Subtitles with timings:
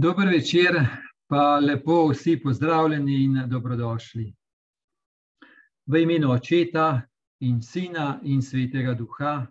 [0.00, 0.86] Dober večer,
[1.26, 4.34] pa lepo vsi pozdravljeni in dobrodošli.
[5.86, 7.02] V imenu Očeta
[7.40, 9.46] in Sina in Svetega Duha.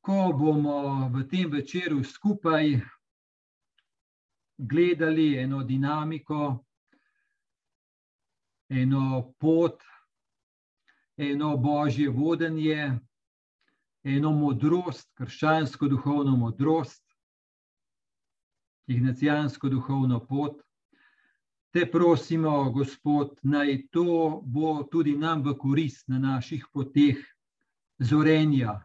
[0.00, 2.80] Ko bomo v tem večeru skupaj
[4.58, 6.64] gledali eno dinamiko,
[8.68, 9.82] eno pot,
[11.16, 12.98] eno božje vodenje,
[14.02, 17.05] eno modrost, krščansko duhovno modrost,
[18.86, 20.62] ignacijansko duhovno pot.
[21.70, 27.18] Te prosimo, Gospod, naj to bo tudi nam v korist na naših poteh
[27.98, 28.80] zorenja.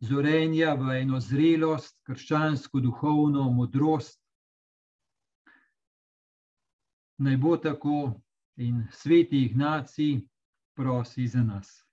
[0.00, 4.20] Zorenja v eno zrelost, krščansko duhovno modrost.
[7.20, 8.22] Naj bo tako
[8.56, 10.26] in sveti Ignaci
[10.74, 11.89] prosi za nas.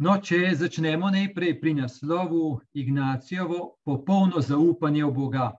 [0.00, 5.50] No, če začnemo najprej pri naslovu Ignacijovo popolno zaupanje v Boga.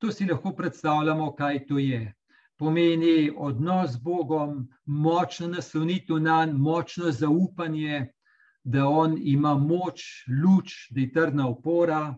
[0.00, 2.14] To si lahko predstavljamo, kaj to je.
[2.56, 8.08] Pomeni odnos z Bogom, močno naslonitev na njega, močno zaupanje,
[8.64, 12.14] da on ima moč, luč, da je trdna opora,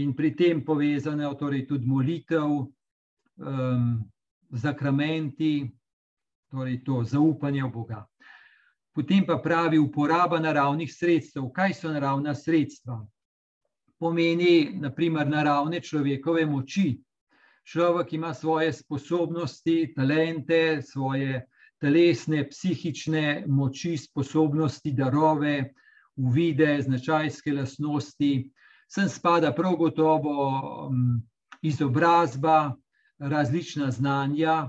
[0.00, 2.56] in pri tem povezane torej tudi molitev,
[3.36, 3.84] um,
[4.50, 5.68] zakramenti,
[6.48, 8.06] torej to zaupanje v Boga.
[8.94, 11.50] Potem pa pravi uporaba naravnih sredstev.
[11.54, 12.98] Kaj so naravna sredstva?
[13.98, 16.98] Pomeni, naprimer, naravne človekove moči.
[17.64, 21.44] Človek ima svoje sposobnosti, talente, svoje
[21.80, 25.72] telesne, psihične moči, sposobnosti, darove,
[26.16, 28.50] uvide, značajske lastnosti.
[28.90, 30.36] Sem spada prav gotovo
[30.88, 31.22] um,
[31.62, 32.74] izobrazba,
[33.18, 34.68] različna znanja,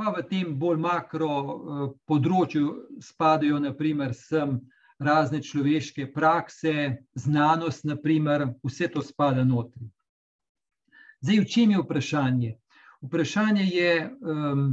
[0.00, 2.68] pa v tem bolj makro eh, področju
[3.04, 4.56] spadajo, naprimer, sem
[5.00, 9.90] razne človeške prakse, znanost, naprimer, vse to spada notri.
[11.20, 12.50] Zdaj, v čem je vprašanje?
[13.04, 14.64] Vprašanje je, um,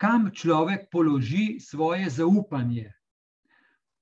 [0.00, 2.88] kam človek položi svoje zaupanje,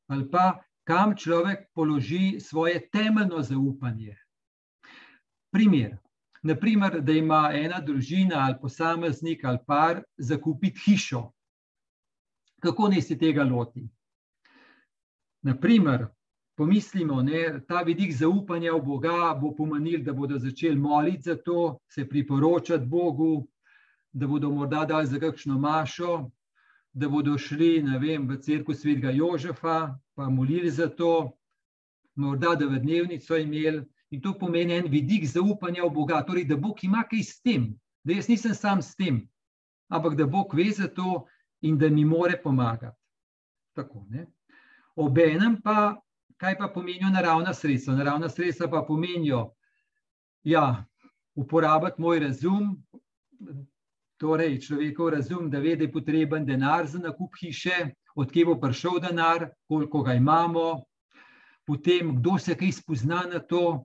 [0.07, 4.15] ali pa kam človek položi svoje temeljno zaupanje.
[5.51, 5.99] Primer.
[6.43, 11.31] Naprimer, da ima ena družina ali posameznik ali par zakupiti hišo.
[12.61, 13.89] Kako naj se tega loti?
[15.43, 16.07] Naprimer,
[16.57, 21.79] pomislimo, da ta vidik zaupanja v Boga bo pomenil, da bodo začeli moliti za to,
[21.89, 23.47] se priporočati Bogu,
[24.13, 26.31] da bodo morda dali za kakšno mašo,
[26.93, 31.33] da bodo šli vem, v crkvu svetega Jožefa, pa molili za to,
[32.15, 33.85] morda da v dnevnico imeli.
[34.11, 37.69] In to pomeni en vidik zaupanja v Boga, torej da Bog ima kaj s tem,
[38.05, 39.21] da jaz nisem sam s tem,
[39.93, 41.27] ampak da Bog ve za to
[41.63, 42.97] in da mi more pomagati.
[43.77, 44.07] Tako,
[44.97, 45.95] Obenem pa,
[46.37, 47.95] kaj pa pomenijo naravna sredstva?
[47.95, 49.53] Naravna sredstva pa pomenijo,
[50.43, 50.85] ja,
[51.35, 52.73] uporabiti moj razum,
[54.19, 58.99] torej človekov razum, da ve, da je potreben denar za nakup hiše, odkje bo prišel
[59.01, 60.83] denar, koliko ga imamo,
[61.67, 63.85] potem kdo se kaj spozna na to,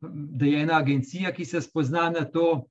[0.00, 2.66] da je ena agencija, ki se spozna na to,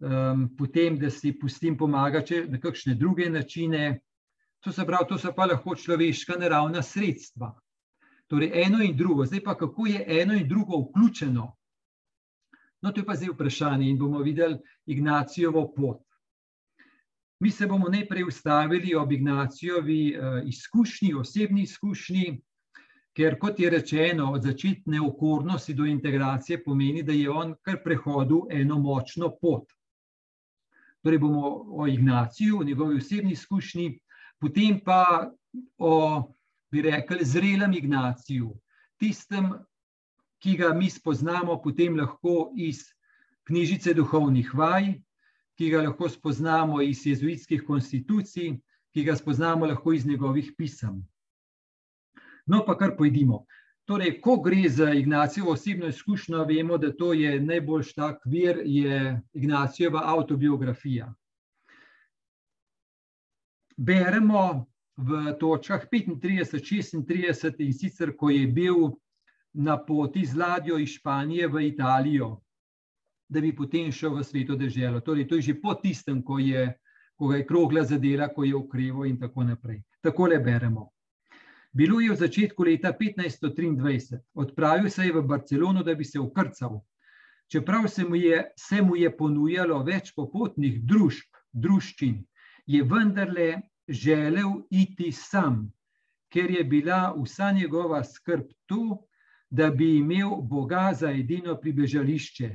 [0.00, 4.00] um, potem da si pustim pomagati na kakšne druge načine.
[4.62, 7.52] To, pravi, to so pa lahko človeška naravna sredstva.
[8.30, 9.26] Torej, eno in drugo.
[9.26, 11.50] Zdaj pa, kako je eno in drugo vključeno?
[12.82, 16.00] No, to je pa zdaj vprašanje in bomo videli Ignacijovo pot.
[17.42, 22.40] Mi se bomo najprej ustavili ob Ignacijovi uh, izkušnji, osebni izkušnji,
[23.12, 28.46] Ker, kot je rečeno, od začetne okornosti do integracije pomeni, da je on kar prehodil
[28.50, 29.68] eno močno pot.
[31.02, 31.50] Torej, bomo
[31.82, 33.98] o Ignaciju, o njegovi osebni izkušnji,
[34.40, 35.30] potem pa
[35.78, 36.32] o,
[36.70, 38.54] bi rekli, zrelem Ignaciju,
[38.96, 39.52] tistem,
[40.42, 42.86] ki ga mi spoznamo, potem lahko iz
[43.46, 44.94] knjižice duhovnih vaj,
[45.58, 48.56] ki ga lahko spoznamo iz jezuitskih konstitucij,
[48.92, 51.02] ki ga spoznamo lahko iz njegovih pisem.
[52.46, 53.44] No, pa kar pojdimo.
[53.84, 59.20] Torej, ko gre za Ignacijevo osebno izkušnjo, vemo, da to je najboljš tak vir, je
[59.34, 61.14] Ignacijeva autobiografija.
[63.76, 64.66] Beremo
[64.96, 68.92] v točkah 35, 36 in sicer, ko je bil
[69.52, 72.40] na poti z ladjo iz Španije v Italijo,
[73.28, 75.00] da bi potem šel v sveto deželo.
[75.00, 76.68] Torej, to je že po tistem, ko, je,
[77.16, 79.82] ko ga je krogla zadela, ko je ukreval in tako naprej.
[80.00, 80.92] Takole beremo.
[81.72, 86.82] Bilo je v začetku leta 1523, odpravil se je v Barcelono, da bi se ukrcal.
[87.48, 92.20] Čeprav se mu, je, se mu je ponujalo več popotnih družb, druščin,
[92.66, 95.72] je vendarle želel iti sam,
[96.32, 99.00] ker je bila vsa njegova skrb tu,
[99.50, 102.48] da bi imel Boga za edino pribežališče.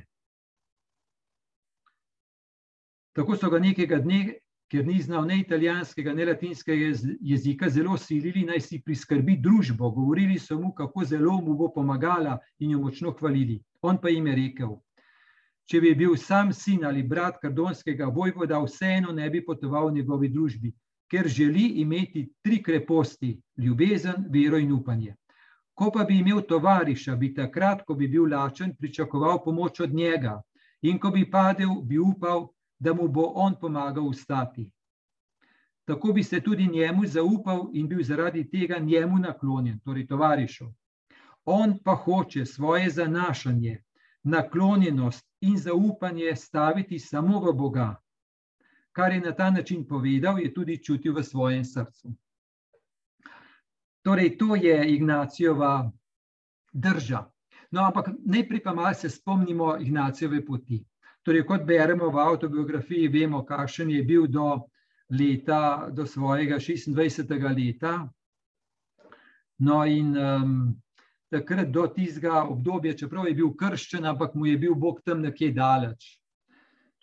[3.18, 4.38] Tako so ga nekega dne,
[4.72, 6.92] ker ni znal ne italijanskega, ne latinskega
[7.22, 9.90] jezika, zelo silili, naj si priskrbi družbo.
[9.92, 13.62] Govorili so mu, kako zelo mu bo pomagala in jo močno hvalili.
[13.82, 14.76] On pa jim je rekel:
[15.68, 20.30] Če bi bil sam sin ali brat kardonskega vojvoda, vseeno ne bi potoval v njegovi
[20.30, 20.74] družbi,
[21.12, 25.16] ker želi imeti tri kreposti: ljubezen, vero in upanje.
[25.78, 30.42] Ko pa bi imel tovariša, bi takrat, ko bi bil lačen, pričakoval pomoč od njega,
[30.82, 32.48] in ko bi padel, bi upal,
[32.80, 34.72] da mu bo on pomagal vstati.
[35.86, 40.66] Tako bi se tudi njemu zaupal in bil zaradi tega njemu naklonjen, torej tovarišu.
[41.46, 43.84] On pa hoče svoje zanašanje,
[44.24, 47.96] naklonjenost in zaupanje staviti samo v Boga,
[48.92, 52.12] kar je na ta način povedal, je tudi čutil v svojem srcu.
[54.02, 55.92] Torej, to je Ignacijova
[56.74, 57.26] drža.
[57.72, 60.84] No, ampak najprej pa malo se spomnimo Ignacijove poti.
[61.28, 64.62] Torej, kot beremo v autobiografiji, vemo, kakšen je bil do
[65.12, 67.36] leta, do svojega 26.
[67.52, 68.08] leta.
[69.60, 70.54] No, in um,
[71.28, 75.52] takrat do tistega obdobja, čeprav je bil krščen, ampak mu je bil Bog tam nekje
[75.52, 76.14] daleč.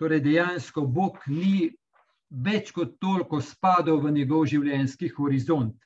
[0.00, 1.68] Torej, dejansko Bog ni
[2.30, 5.76] več kot toliko spadal v njegov življenjski horizont.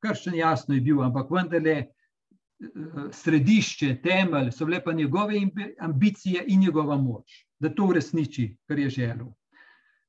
[0.00, 1.92] Krščen jasno je bil, ampak vendarle
[3.12, 5.40] središče, temelj so bile pa njegove
[5.80, 9.26] ambicije in njegova moč, da to uresniči, kar je želel.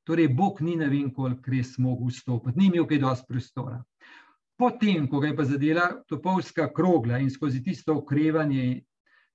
[0.03, 3.83] Torej, Bog ni ne vem, koliko res mogel vstopiti, ni imel kaj dosti prostora.
[4.59, 8.83] Potem, ko ga je pa zadela topovska krogla in skozi tisto okrevanje,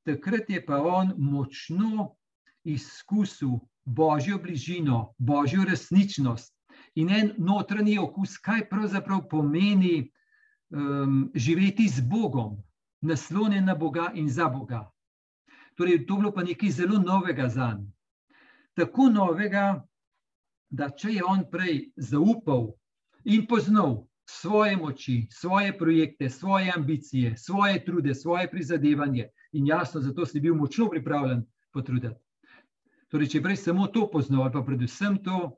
[0.06, 2.14] takrat je pa on močno
[2.64, 6.54] izkusil božjo bližino, božjo resničnost
[6.94, 10.10] in en notranji okus, kaj pravzaprav pomeni
[10.70, 12.58] um, živeti z Bogom,
[13.00, 14.90] naslonjen na Boga in za Boga.
[15.74, 17.92] Torej, to je bilo pa nekaj zelo novega za njega.
[18.74, 19.86] Tako novega,
[20.70, 22.68] da če je on prej zaupal
[23.24, 30.26] in poznal svoje moči, svoje projekte, svoje ambicije, svoje trude, svoje prizadevanje, in jasno, zato
[30.26, 31.42] si bil močno pripravljen
[31.72, 32.14] potruditi.
[33.08, 35.56] Torej, če prej samo to poznal, ali pa predvsem to,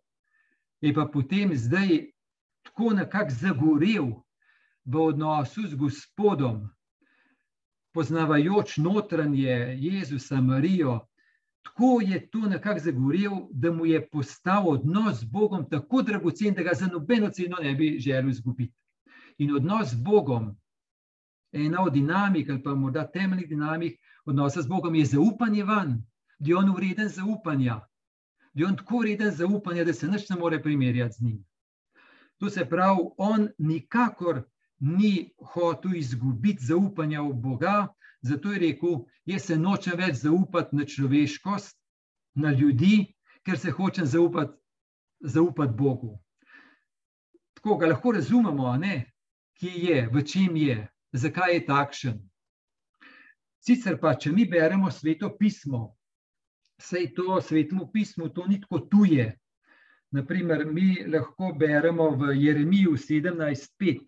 [0.81, 2.07] je pa potem zdaj
[2.63, 4.13] tako nekako zagorel
[4.85, 6.71] v odnosu z Gospodom,
[7.93, 11.07] poznavajoč notranje Jezusa, Marijo.
[11.63, 16.63] Tako je to nekako zagorel, da mu je postal odnos z Bogom tako dragocen, da
[16.63, 18.75] ga za nobeno ceno ne bi želel izgubiti.
[19.39, 20.57] In odnos z Bogom,
[21.53, 26.01] ena od dinamik, ali pa morda temeljnih dinamik odnosa z Bogom, je zaupanje vanj
[26.41, 27.81] da je on vreden zaupanja,
[28.53, 31.45] da je on tako vreden zaupanja, da se nič ne more primerjati z njim.
[32.39, 34.43] To se pravi, on nikakor
[34.81, 37.89] ni hotel izgubiti zaupanja v Boga,
[38.23, 41.77] zato je rekel: Jaz se nočem več zaupati na človeškost,
[42.35, 44.57] na ljudi, ker se hočem zaupati,
[45.21, 46.19] zaupati Bogu.
[47.55, 48.73] Tako ga lahko razumemo,
[49.61, 52.21] kje je, v čem je, zakaj je takšen.
[53.61, 55.97] Sicer pa, če mi beremo sveto pismo,
[56.81, 59.27] vse to svetemu pismu, to ni tako tuje.
[60.17, 64.01] Naprimer, mi lahko beremo v Jeremiju 17:5.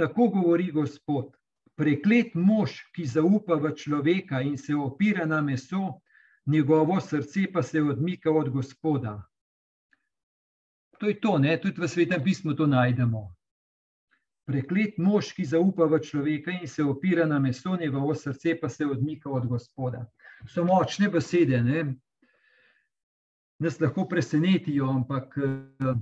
[0.00, 1.34] Tako govori Gospod:
[1.76, 6.00] Preklet mož, ki zaupa v človeka in se opira na meso,
[6.46, 9.18] njegovo srce pa se odmika od Gospoda.
[11.00, 11.56] To je to, ne?
[11.60, 13.28] tudi v svetem pismu to najdemo.
[14.48, 18.86] Preklet mož, ki zaupa v človeka in se opira na meso, njegovo srce pa se
[18.86, 20.04] odmika od Gospoda
[20.48, 21.94] so močne besede, ne?
[23.60, 25.94] nas lahko presenetijo, ampak eh,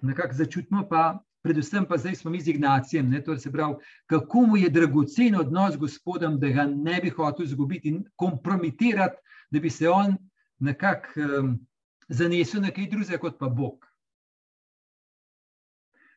[0.00, 3.22] nekako začutimo pa, predvsem pa zdaj smo mi z Ignacijem, ne?
[3.24, 3.74] to se pravi,
[4.06, 9.16] kako mu je dragocen odnos z Gospodom, da ga ne bi hotel izgubiti in kompromitirati,
[9.50, 10.16] da bi se on
[10.58, 11.66] nekako um,
[12.08, 13.86] zanesel na kaj drugega kot pa Bog.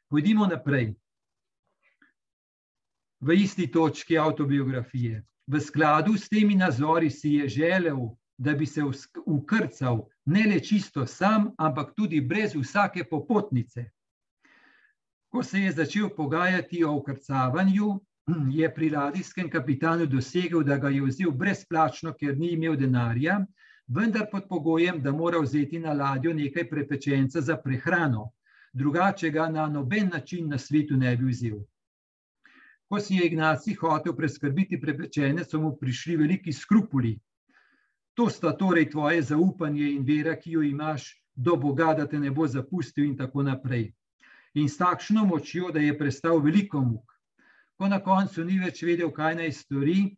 [0.09, 0.93] Pojdimo naprej.
[3.19, 5.23] V isti točki autobiografije.
[5.47, 7.97] V skladu s temi nazori si je želel,
[8.37, 8.81] da bi se
[9.25, 13.89] ukrcal ne le čisto sam, ampak tudi brez vsake popotnice.
[15.35, 17.87] Ko se je začel pogajati o ukrcavanju,
[18.59, 23.41] je pri ladijskem kapitanu dosegel, da ga je vzel brezplačno, ker ni imel denarja,
[23.87, 28.29] vendar pod pogojem, da mora vzeti na ladjo nekaj prepečenca za prehrano,
[28.73, 31.59] drugače ga na noben način na svetu ne bi vzel.
[32.87, 37.11] Ko si je Ignaci hotel preskrbiti prepečene, so mu prišli veliki skrupuli.
[38.13, 42.31] To sta torej tvoje zaupanje in vera, ki jo imaš do Boga, da te ne
[42.31, 43.91] bo zapustil in tako naprej.
[44.55, 47.11] In s takšno močjo, da je prestal veliko muk.
[47.75, 50.15] Ko na koncu ni več vedel, kaj naj stori,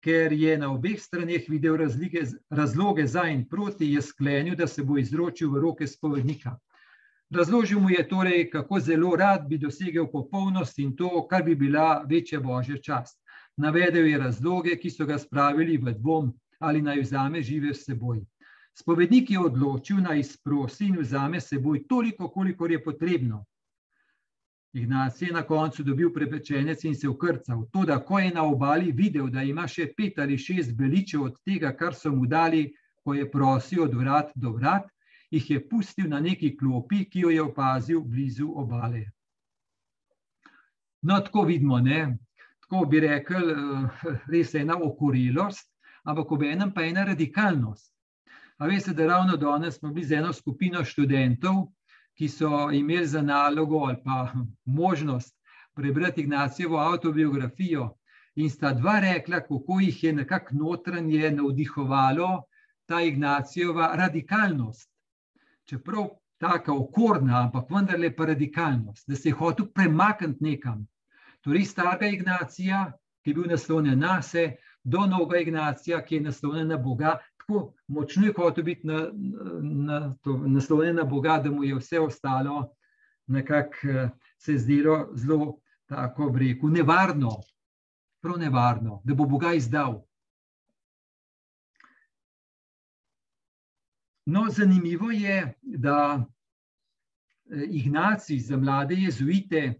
[0.00, 4.84] ker je na obeh straneh videl razlike, razloge za in proti, je sklenil, da se
[4.84, 6.56] bo izročil v roke spovednika.
[7.30, 12.04] Razložil mu je torej, kako zelo rad bi dosegel popolnost in to, kar bi bila
[12.08, 13.20] večja božja čast.
[13.56, 18.24] Navedel je razloge, ki so ga spravili v dvom, ali naj vzame žive s seboj.
[18.80, 23.44] Spovednik je odločil, naj izprosi in vzame seboj toliko, kolikor je potrebno.
[24.72, 27.66] Ignacij je na koncu dobil prepečenec in se ukrcal.
[27.72, 31.36] To, da ko je na obali videl, da ima še pet ali šest beličev od
[31.44, 32.70] tega, kar so mu dali,
[33.04, 34.88] ko je prosil od vrat do vrat,
[35.30, 39.04] jih je pustil na neki klopi, ki jo je opazil blizu obale.
[41.02, 42.16] No, tako vidimo, ne?
[42.64, 45.68] tako bi rekel, eh, res ena okorelost,
[46.04, 47.92] ampak ob enem pa ena radikalnost.
[48.60, 51.62] A veste, da ravno danes smo bili z eno skupino študentov,
[52.14, 54.32] ki so imeli za nalogo ali pa
[54.80, 55.36] možnost
[55.74, 57.94] prebrati Ignacijevo autobiografijo,
[58.34, 62.42] in sta dva rekla, kako jih je nekako notranje navdihovalo
[62.86, 64.90] ta Ignacijeva radikalnost.
[65.64, 70.86] Čeprav tako okorna, ampak vendarle pa radikalnost, da se je hotel premakniti nekam.
[71.40, 72.92] Torej, starega Ignacija,
[73.24, 77.18] ki je bil naslonjen na sebe, do novega Ignacija, ki je naslonjen na Boga,
[77.50, 79.10] tako močno je hotel biti na,
[79.62, 80.14] na,
[80.46, 82.74] naslonjen na Boga, da mu je vse ostalo
[83.26, 87.30] nekako eh, se zdelo zelo, tako reku, nevarno,
[88.22, 90.02] prav nevarno, da bo Boga izdal.
[94.26, 96.26] No, zanimivo je, da
[97.50, 99.74] eh, Ignacij za mlade jezuite eh,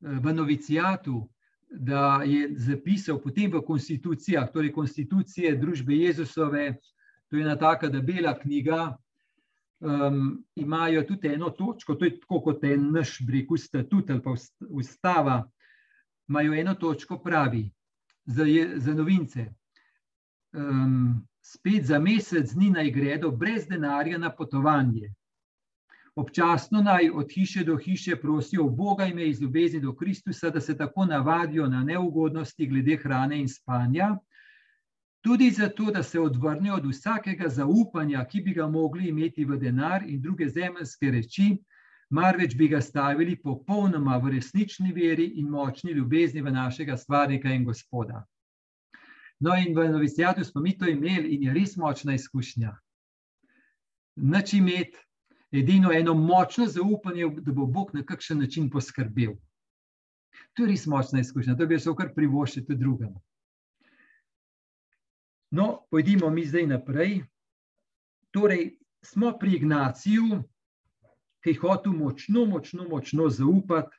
[0.00, 1.28] v novicijatu
[1.70, 6.78] da je zapisal potem v konstitucijah, torej konstitucije družbe Jezusove,
[7.28, 8.96] to je ena taka debela knjiga,
[9.80, 14.34] um, imajo tudi eno točko, to je tako kot je naš brek, statut ali pa
[14.68, 15.42] ustava,
[16.28, 17.70] imajo eno točko pravi
[18.24, 18.44] za,
[18.76, 19.46] za novince.
[20.52, 25.12] Um, spet za mesec dni naj gredo brez denarja na potovanje.
[26.18, 30.76] Občasno naj od hiše do hiše prosijo Boga ime iz ljubezni do Kristusa, da se
[30.76, 34.16] tako navadijo na neugodnosti glede hrane in spanja,
[35.20, 40.02] tudi zato, da se odvrnijo od vsakega zaupanja, ki bi ga mogli imeti v denar
[40.08, 41.56] in druge zemeljske reči,
[42.10, 47.64] marveč bi ga stavili popolnoma v resnični veri in močni ljubezni v našega stvarnika in
[47.64, 48.24] gospoda.
[49.40, 52.74] No, in v novicijatu smo mi to imeli in je res močna izkušnja.
[54.16, 55.07] Nač imeti
[55.52, 59.36] edino eno močno zaupanje, da bo Bog na kakšen način poskrbel.
[60.54, 63.14] To je res močna izkušnja, to bi se kar privoščil tudi drugim.
[65.50, 67.22] No, pojdimo mi zdaj naprej.
[68.30, 70.42] Torej, smo pri Ignaciju,
[71.40, 73.96] ki je hotel močno, močno, močno zaupati,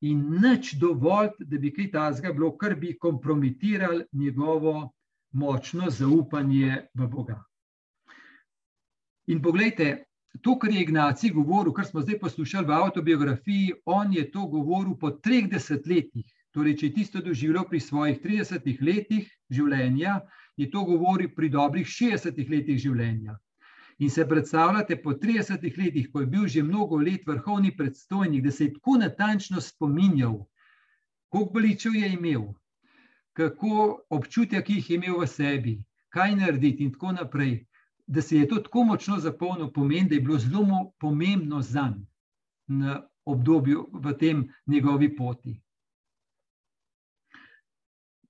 [0.00, 4.92] in nič dovolj, da bi kaj tazga bilo, kar bi kompromitirali njegovo
[5.32, 7.42] močno zaupanje v Boga.
[9.26, 10.07] In pogledajte,
[10.42, 14.96] to, kar je Ignacij govoril, kar smo zdaj poslušali v autobiografiji, on je to govoril
[15.00, 16.26] po treh desetletjih.
[16.52, 20.20] Torej, če je tisto doživljal pri svojih 30 letih življenja,
[20.56, 23.36] je to govoril pri dobrih 60 letih življenja.
[23.98, 28.50] In se predstavljate, po 30 letih, ko je bil že mnogo let vrhovni predstojnik, da
[28.50, 30.38] se je tako natančno spominjal,
[31.28, 32.48] koliko boličev je imel,
[33.32, 35.74] kako občutja, ki jih je imel v sebi,
[36.14, 37.67] kaj narediti, in tako naprej
[38.08, 42.08] da se je to tako močno zapolnil, pomeni, da je bilo zelo pomembno za njega
[42.68, 45.60] na obdobju v tem njegovi poti.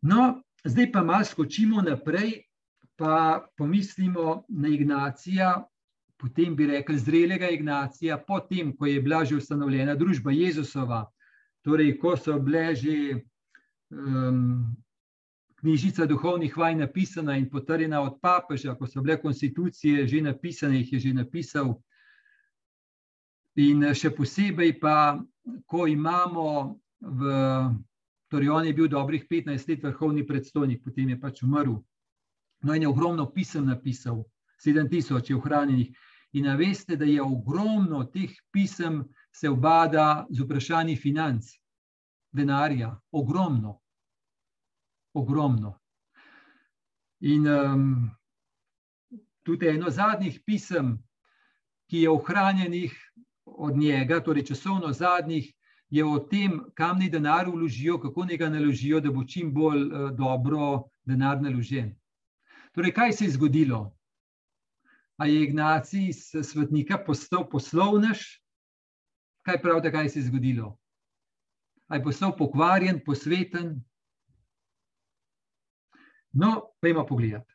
[0.03, 2.43] No, zdaj pa malo skočimo naprej,
[2.97, 5.67] pa pomislimo na Ignacija,
[6.19, 11.05] potem bi rekli zrelega Ignacija, potem, ko je bila že ustanovljena družba Jezusova,
[11.63, 12.97] torej, ko so bile že
[13.91, 14.77] um,
[15.61, 20.93] knjižica duhovnih vaj napisana in potrjena od papeža, ko so bile konstitucije že napisane, jih
[20.93, 21.75] je že napisal.
[23.57, 25.19] In še posebej pa,
[25.67, 27.33] ko imamo v,
[28.31, 31.81] torej on je bil dobrih 15 let vrhovni predstojnik, potem je pač umrl.
[32.63, 34.23] No in je ogromno pisem napisal,
[34.63, 35.91] 7000 je ohranjenih.
[36.33, 41.47] In veste, da je ogromno teh pisem se obada z vprašanji financ,
[42.33, 43.81] denarja, ogromno
[45.19, 45.75] ogromno.
[47.21, 47.85] In um,
[49.43, 50.97] tudi eno zadnjih pisem,
[51.91, 52.95] ki je ohranjenih
[53.45, 55.53] od njega, torej časovno zadnjih,
[55.91, 59.87] je o tem, kam naj denar vložijo, kako naj ga naložijo, da bo čim bolj
[59.89, 61.95] uh, dobro denar naložen.
[62.77, 63.97] Torej, kaj se je zgodilo?
[65.19, 68.21] A je Ignacij iz svetnika postal poslovnež,
[69.43, 70.77] kaj pravite, kaj se je zgodilo?
[71.89, 73.81] Ali je postal pokvarjen, posveten?
[76.33, 77.55] No, pojmo pogledati.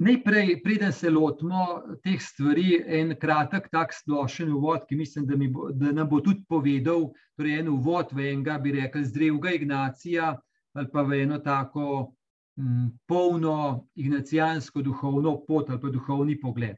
[0.00, 5.68] Najprej, preden se lotimo teh stvari, en kratek, tak splošen uvod, ki mislim, da, bo,
[5.76, 10.36] da nam bo tudi povedal, torej en uvod v enega, bi rekel, zdravega Ignacija
[10.72, 12.14] ali pa v eno tako
[12.56, 16.76] m, mm, polno ignacijansko duhovno pot ali pa duhovni pogled.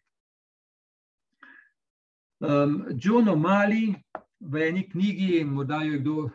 [2.41, 3.95] Um, John O'Malley
[4.43, 6.31] v eni knjigi, morda jo je kdo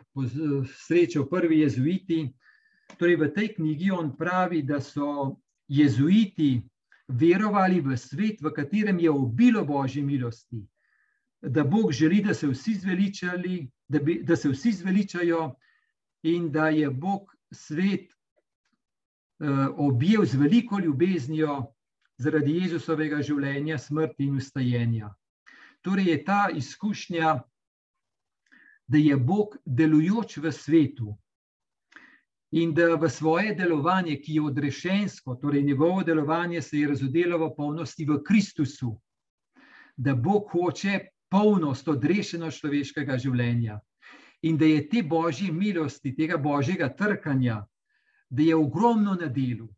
[0.86, 2.32] srečal, prvi jezuiti,
[2.96, 5.36] torej v tej knjigi on pravi, da so
[5.68, 6.62] jezuiti
[7.08, 10.64] verovali v svet, v katerem je obilo Božje milosti,
[11.42, 15.54] da Bog želi, da se vsi zveličali, da, bi, da se vsi zveličajo
[16.22, 21.72] in da je Bog svet uh, objel z veliko ljubeznijo
[22.18, 25.14] zaradi Jezusovega življenja, smrti in ustajenja.
[25.82, 27.38] Torej je ta izkušnja,
[28.88, 31.16] da je Bog delujoč v svetu,
[32.50, 37.54] in da v svoje delovanje, ki je odrešensko, torej njegovo delovanje se je razodelo v
[37.56, 38.96] polnosti v Kristusu,
[39.96, 43.80] da Bog hoče polnost odrešenost človeškega življenja
[44.42, 47.66] in da je te božje milosti, tega božjega trkanja,
[48.30, 49.68] da je ogromno na delu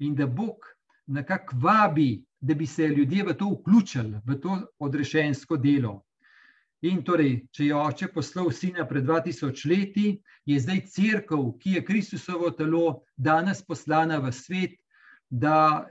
[0.00, 0.64] in da Bog
[1.06, 6.00] nekako vabi, da bi se ljudje v to vključili, v to odrešensko delo.
[6.82, 10.06] In torej, če je oče poslal sina pred 2000 leti,
[10.46, 14.74] je zdaj crkva, ki je Kristusovo telo, danes poslana v svet,
[15.30, 15.86] da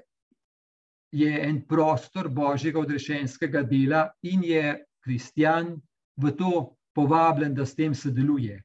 [1.12, 5.74] je en prostor božjega odrešenskega dela in je kristjan
[6.17, 8.60] v to povabljen, da s tem sodeluje.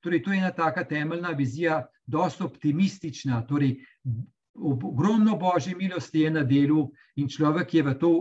[0.00, 3.44] Torej, to je ena taka temeljna vizija, dosta optimistična.
[3.46, 3.76] Torej,
[4.56, 8.12] ogromno božje milosti je na delu in človek je v to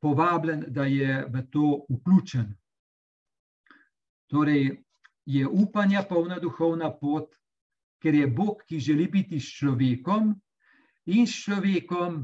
[0.00, 2.52] povabljen, da je v to vključen.
[4.32, 4.80] Torej,
[5.28, 7.28] je upanja polna duhovna pot,
[8.02, 10.32] ker je Bog, ki želi biti s človekom
[11.06, 12.22] in s človekom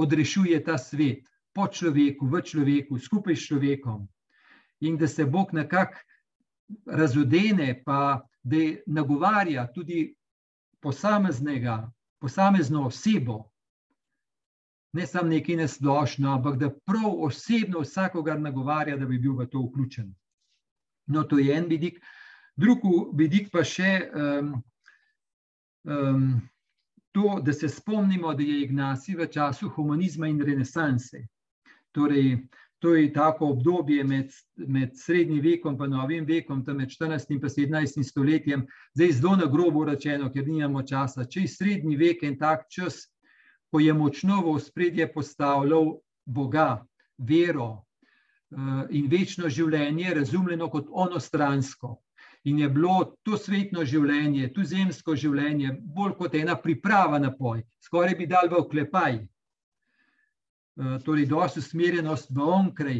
[0.00, 4.08] odrešuje ta svet, po človeku, v človeku, skupaj s človekom.
[4.80, 6.00] In da se Bog nekako
[6.86, 10.14] razodene, pa da nagovarja tudi
[10.80, 13.44] posameznega, posamezno osebo,
[14.92, 19.64] ne samo nekaj neslošno, ampak da prav osebno vsakogar nagovarja, da bi bil v to
[19.68, 20.14] vključen.
[21.06, 22.00] No, to je en vidik.
[22.56, 24.52] Drugi vidik pa še um,
[25.84, 26.28] um,
[27.12, 31.26] to, da se spomnimo, da je Ignaci v času humanizma in renesanse.
[31.92, 32.38] Torej,
[32.78, 37.40] to je tako obdobje med, med srednjim vekom in novim vekom, tam med 14 in
[37.40, 41.24] 17 stoletjem, zdaj zelo na grobo rečeno, ker nimamo časa.
[41.24, 43.06] Če je srednji vek en tak čas,
[43.72, 46.84] ko je močno v spredje postavljal Boga,
[47.18, 47.85] vero,
[48.90, 51.96] in večno življenje razumljeno kot onostransko.
[52.46, 57.64] In je bilo to svetno življenje, to zemsko življenje, bolj kot ena priprava na poj,
[57.82, 59.18] skoraj bi dal v oklepaj.
[60.76, 62.98] Eh, torej, dosti usmerjenost v onkraj.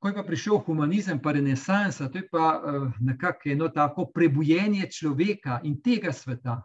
[0.00, 4.86] Ko je pa prišel humanizem, pa renesansa, to je pa uh, nekako eno tako prebujenje
[4.88, 6.62] človeka in tega sveta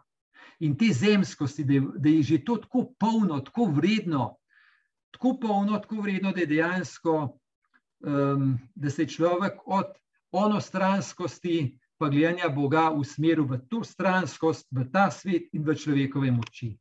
[0.60, 4.36] in te zemskosti, da je, da je že to tako polno, tako vredno,
[5.12, 7.38] tako polno, tako vredno, da je dejansko
[8.00, 9.86] um, da se človek od
[10.32, 16.76] onostranskosti pa gledanja Boga usmeril v to stranskost, v ta svet in v človekove moči.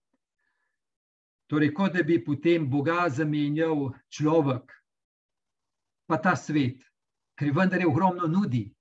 [1.48, 4.74] Torej, kot da bi potem Boga zamenjal človek,
[6.10, 6.84] pa ta svet,
[7.38, 8.75] ker vendar je ogromno nudi.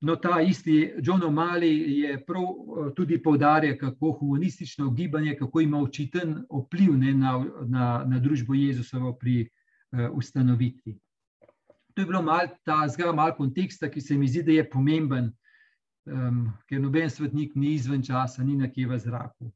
[0.00, 6.44] No, ta isti John O'Malley je prav eh, tudi povdarjal, kako humanistično gibanje, ima očiten
[6.50, 9.42] vpliv ne, na, na, na družbo Jezusovo pri
[9.92, 10.98] uh, ustanovitvi.
[11.94, 15.32] To je bilo malo ta zgolj malo konteksta, ki se mi zdi, da je pomemben,
[16.06, 19.52] um, ker noben svetnik ni izven časa, ni nekje v zraku.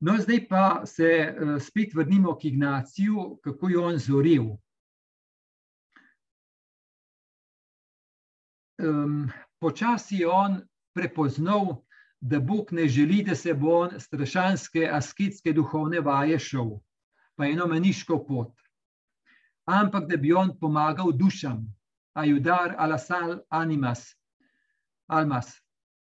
[0.00, 4.56] No, zdaj pa se uh, spet vrnimo k Ignaciju, kako je on zoril.
[8.82, 9.28] Um,
[9.60, 10.60] počasi on
[10.94, 11.82] prepoznal,
[12.20, 16.70] da Bog ne želi, da se bo on strašanske, asketske duhovne vaje šel,
[17.36, 18.52] pa eno meniško pot,
[19.64, 21.66] ampak da bi on pomagal dušam,
[22.14, 24.16] ajudar alasal animas,
[25.06, 25.52] almas,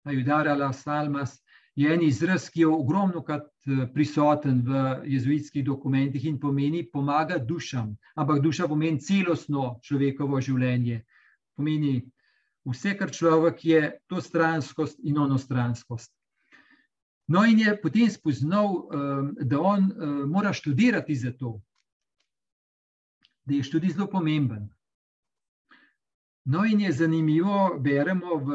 [0.03, 1.37] ajudar alasal almas.
[1.75, 7.37] Je en izraz, ki je ogromno krat eh, prisoten v jezuitskih dokumentih in pomeni pomaga
[7.37, 11.05] dušam, ampak duša pomeni celostno človekovo življenje.
[11.55, 12.01] Pomeni
[12.65, 16.11] Vse, kar človek je, to stranskost in onostranskost.
[17.31, 21.61] No, in je potem spoznal, um, da on uh, mora študirati za to,
[23.45, 24.69] da je študij zelo pomemben.
[26.45, 28.49] No, in je zanimivo, beremo v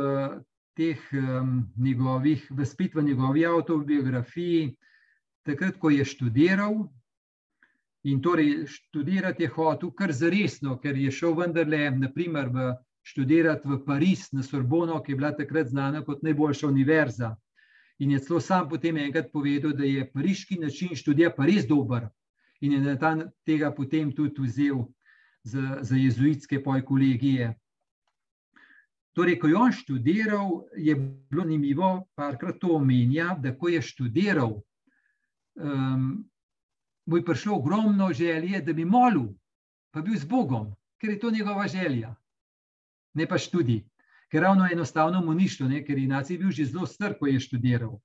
[0.77, 4.77] teh um, njegovih, v spet v njegovi autobiografiji,
[5.43, 6.85] takrat, ko je študiral.
[8.07, 12.75] In torej študirati je hotel kar zaresno, ker je šel vendarle, naprimer, v
[13.07, 17.37] študirati v Pariz na Sorbono, ki je bila takrat znana kot najboljša univerza.
[17.99, 22.09] In je celo sam potem enkrat povedal, da je pariški način študija pa res dober.
[22.61, 23.15] In je na ta
[23.47, 24.83] tega potem tudi vzel
[25.45, 27.55] za, za jezuitske poj kolegije.
[29.17, 34.59] Torej, ko je on študiral, je bilo zanimivo, parkrat to omenja, da ko je študiral,
[35.55, 36.11] um,
[37.07, 39.31] mu je prišlo ogromno želje, da bi molil,
[39.95, 42.13] pa bil z Bogom, ker je to njegova želja,
[43.17, 43.85] ne pa študij.
[44.31, 47.41] Ker ravno enostavno mu ni šlo, ker Ignac je bil že zelo star, ko je
[47.41, 47.99] študiral.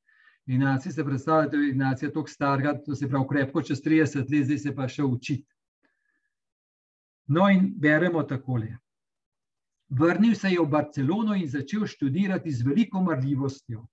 [0.46, 4.46] Ignac se predstavlja, da je Ignac tako star, da se pravi krepko čez 30 let,
[4.46, 5.48] zdaj se pa še učiti.
[7.28, 8.78] No, in beremo takole.
[9.90, 13.86] Vrnil se je v Barcelono in začel študirati z veliko marljivostjo.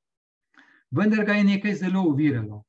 [0.90, 2.64] Vendar ga je nekaj zelo uviralo.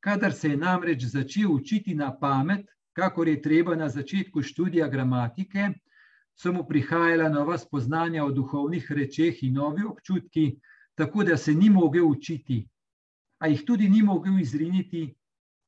[0.00, 5.70] Kadar se je namreč začel učiti na pamet, kakor je treba na začetku študija gramatike,
[6.34, 10.56] so mu prihajala nova spoznanja o duhovnih rečeh in novi občutki,
[10.94, 12.64] tako da se ni mogel učiti,
[13.38, 15.14] a jih tudi ni mogel izriniti,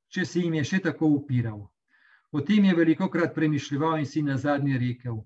[0.09, 1.67] če se jim je še tako upiral.
[2.33, 5.23] O tem je veliko krat premišljal in si na zadnje rekel: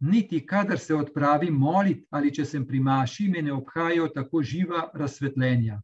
[0.00, 4.90] Niti kadar se odpravi molit ali če sem pri maši, me ne obhajajo tako živa
[4.94, 5.80] razsvetljenja.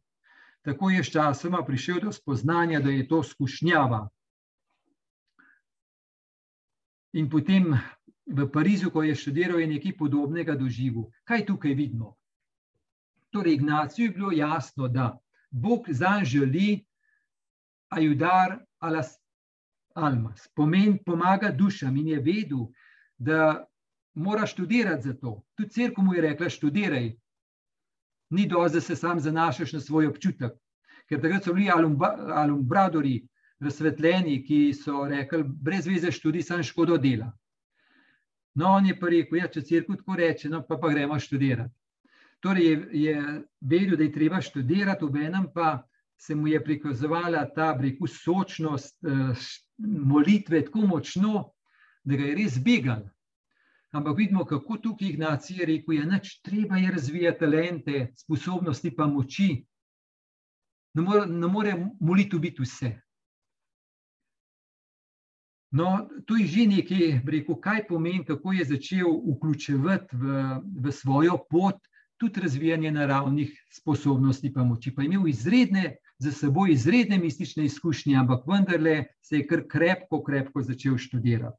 [0.61, 4.07] Tako je s časoma prišel do spoznanja, da je to skušnjava.
[7.13, 7.73] In potem
[8.31, 11.09] v Parizu, ko je študiral, je nekaj podobnega doživel.
[11.23, 12.15] Kaj tukaj vidimo?
[13.31, 15.17] Torej, Ignaciju je bilo jasno, da
[15.51, 16.85] Bog zanj želi
[17.89, 19.17] ajudar alas
[19.93, 22.67] almas, pomen pomaga dušam in je vedel,
[23.17, 23.65] da
[24.13, 25.41] mora študirati za to.
[25.55, 27.11] Tudi crkva mu je rekla, študiraj.
[28.29, 30.53] Ni dovolj, da se sam zanašaš na svoj občutek.
[31.09, 31.69] Ker takrat so bili
[32.35, 33.27] alumbradori,
[33.59, 37.31] razsvetljeni, ki so rekli, brez veze študij, samo škodo dela.
[38.55, 41.73] No, on je pa rekel, ja, če crkva tako reče, no, pa, pa gremo študirati.
[42.41, 43.15] Torej je, je
[43.61, 45.77] vedel, da je treba študirati, v enem pa
[46.21, 51.51] se mu je prikazovala ta breku sočnost eh, molitve tako močno,
[52.03, 53.05] da ga je res begal.
[53.91, 59.49] Ampak vidimo, kako tukaj Ignacija rekel, je nič, treba je razvijati talente, sposobnosti pa moči.
[60.93, 62.91] Ne more, ne more moliti biti vse.
[65.71, 70.41] No, to je že nekaj, rekel, kaj pomeni, kako je začel vključevati v,
[70.83, 71.79] v svojo pot
[72.19, 74.91] tudi razvijanje naravnih sposobnosti pa moči.
[74.95, 80.23] Pa je imel izredne, za seboj izredne mistične izkušnje, ampak vendarle se je kar krepko,
[80.23, 81.57] krepko začel študirati.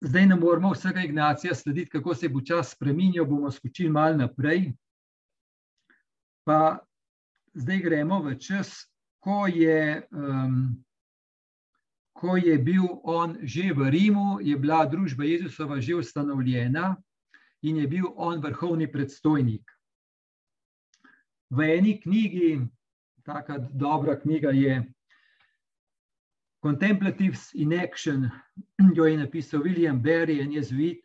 [0.00, 4.72] Zdaj ne moramo vsega Ignacija slediti, kako se bo čas spremenil, bomo skočili malo naprej.
[6.44, 6.78] Pa
[7.58, 8.86] zdaj gremo v čas,
[9.18, 10.78] ko je, um,
[12.14, 16.96] ko je bil on že v Rimu, je bila družba Jezusova že ustanovljena
[17.62, 19.66] in je bil on vrhovni predstojnik.
[21.50, 22.60] V eni knjigi,
[23.24, 24.84] tako dobra knjiga je
[26.62, 28.30] Contemplatives in Action,
[28.94, 31.04] jo je napisal William Barry, en jezuit.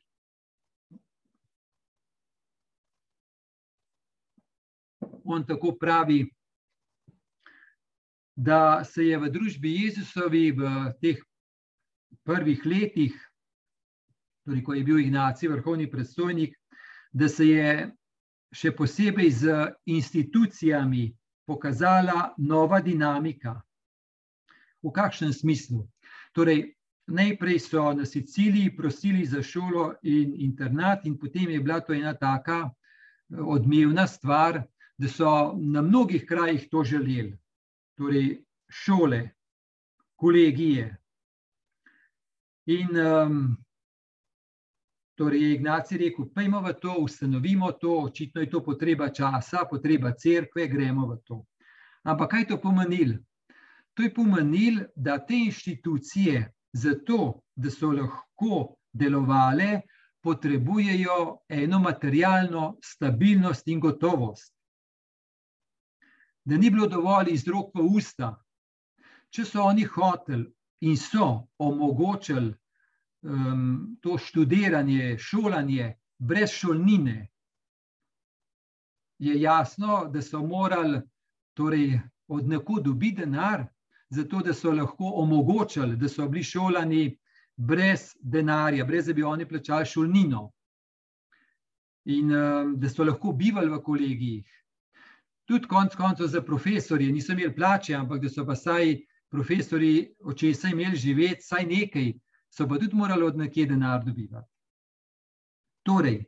[5.24, 6.26] On tako pravi,
[8.36, 10.70] da se je v družbi Jezusovi v
[11.02, 11.20] teh
[12.24, 13.14] prvih letih,
[14.46, 16.56] torej ko je bil Ignacij vrhovni predstojnik,
[17.14, 17.92] da se je
[18.54, 21.14] še posebej z institucijami
[21.46, 23.62] pokazala nova dinamika.
[24.84, 25.88] V kakšnem smislu?
[26.34, 26.74] Torej,
[27.08, 32.14] najprej so na Siciliji prosili za šolo in internat, in potem je bila to ena
[32.14, 34.64] taka eh, odmevna stvar,
[34.98, 37.38] da so na mnogih krajih to želeli.
[38.04, 39.30] Torej, šole,
[40.16, 40.98] kolegije.
[42.66, 43.38] In um,
[45.16, 50.12] torej je Ignacij rekel: Pejmo v to, ustanovimo to, očitno je to potreba časa, potreba
[50.12, 51.46] cerkve, gremo v to.
[52.04, 53.16] Ampak kaj to pomeni?
[53.94, 59.82] To je pomenilo, da te inštitucije, zato da so lahko delovale,
[60.20, 64.53] potrebujejo eno materialno stabilnost in gotovost.
[66.46, 68.34] Da ni bilo dovolj iz rok v usta.
[69.34, 70.46] Če so oni hoteli
[70.84, 72.52] in so omogočili
[73.24, 77.30] um, to študiranje, šolanje brez šolnine,
[79.24, 81.02] je jasno, da so morali
[81.54, 83.66] torej, od nekud dobiti denar,
[84.10, 87.18] zato da so lahko omogočili, da so bili šolani
[87.56, 90.52] brez denarja, brez da bi oni plačali šolnino.
[92.06, 94.63] In um, da so lahko bivali v kolegijih.
[95.46, 98.98] Tudi konec koncev za profesorje, niso imeli plače, ampak da so pa saj
[99.32, 102.14] profesori, če so imeli živeti, saj nekaj,
[102.54, 104.50] so pa tudi morali od nekje denar dobivati.
[105.84, 106.24] Torej,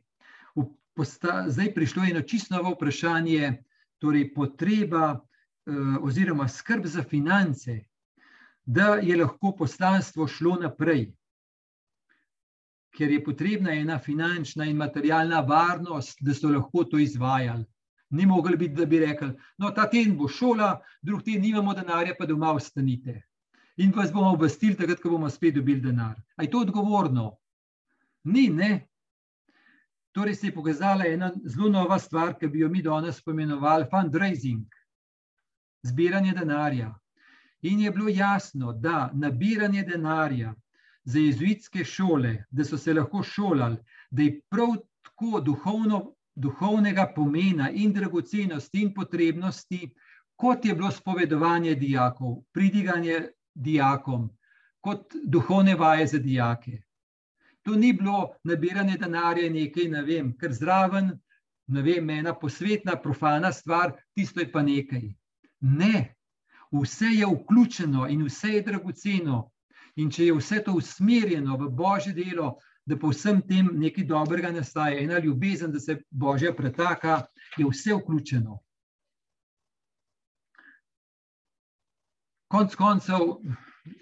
[1.48, 3.62] zdaj prišlo je eno čisto novo vprašanje,
[3.98, 7.84] torej potreba eh, oziroma skrb za finance,
[8.64, 11.12] da je lahko poslanstvo šlo naprej.
[12.96, 17.64] Ker je potrebna ena finančna in materialna varnost, da so lahko to izvajali.
[18.10, 22.14] Ni mogli biti, da bi rekli, no, ta teden bo šola, drug teden nimamo denarja,
[22.18, 23.22] pa doma ostanite.
[23.76, 26.14] In vas bomo obvestili, takrat, ko bomo spet dobili denar.
[26.36, 27.36] A je to odgovorno?
[28.24, 28.86] Ni, ne.
[30.12, 34.64] Torej se je pokazala ena zelo nova stvar, ki bi jo mi danes pomenovali fundraising,
[35.84, 36.94] zbiranje denarja.
[37.62, 40.54] In je bilo jasno, da nabiranje denarja
[41.04, 43.76] za jezuitske šole, da so se lahko šolali,
[44.10, 49.90] da je prav tako duhovno, duhovnega pomena in dragocenosti in potrebnosti,
[50.36, 53.20] kot je bilo spovedovanje dijakov, pridiganje
[53.54, 54.28] dijakom,
[54.80, 56.82] kot duhovne vaje za dijake.
[57.62, 61.10] To ni bilo nabiranje denarja, nekaj, ne vem, ker zraven,
[61.66, 65.08] ne vem, ena posvetna, profana stvar, tisto je pa nekaj.
[65.60, 66.14] Ne,
[66.70, 69.50] vse je vključeno in vse je dragoceno.
[69.96, 74.52] In če je vse to usmerjeno v božje delo, da po vsem tem nekaj dobrega
[74.52, 77.24] nastaja, ena ljubezen, da se božja pretaka,
[77.58, 78.60] je vse vključeno.
[82.48, 83.24] Konc koncev,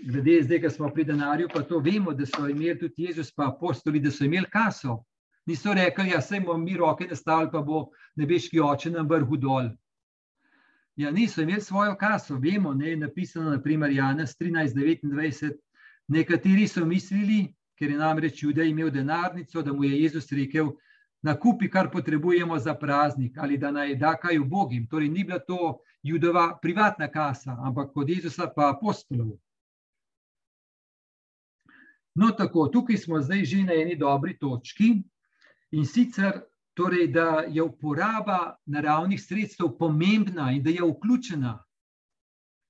[0.04, 3.48] glede zdaj, ki smo pri denarju, pa to vemo, da so imeli tudi Jezus, pa
[3.48, 4.98] apostoli, da so imeli kaso.
[5.46, 9.72] Niso rekli, da ja, bomo mi roke nastavili, pa bo nebeški oče na vrhu dol.
[10.96, 15.52] Ja, niso imeli svojo kaso, vemo, ne je napisano, naprimer, Janes 13:29.
[16.08, 20.72] Nekateri so mislili, ker je namreč Judej imel denarnico, da mu je Jezus rekel,
[21.22, 24.86] nakupi, kar potrebujemo za praznik, ali da naj da kaj ubogim.
[24.86, 29.38] Torej, ni bila to Judova privatna kasa, ampak od Jezusa pa apostolov.
[32.14, 35.02] No, tako, tukaj smo zdaj že na eni dobri točki
[35.70, 36.42] in sicer,
[36.74, 41.58] torej, da je uporaba naravnih sredstev pomembna in da je vključena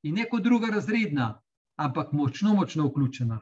[0.04, 1.40] in ne kot druga razredna,
[1.76, 3.40] ampak močno, močno vključena.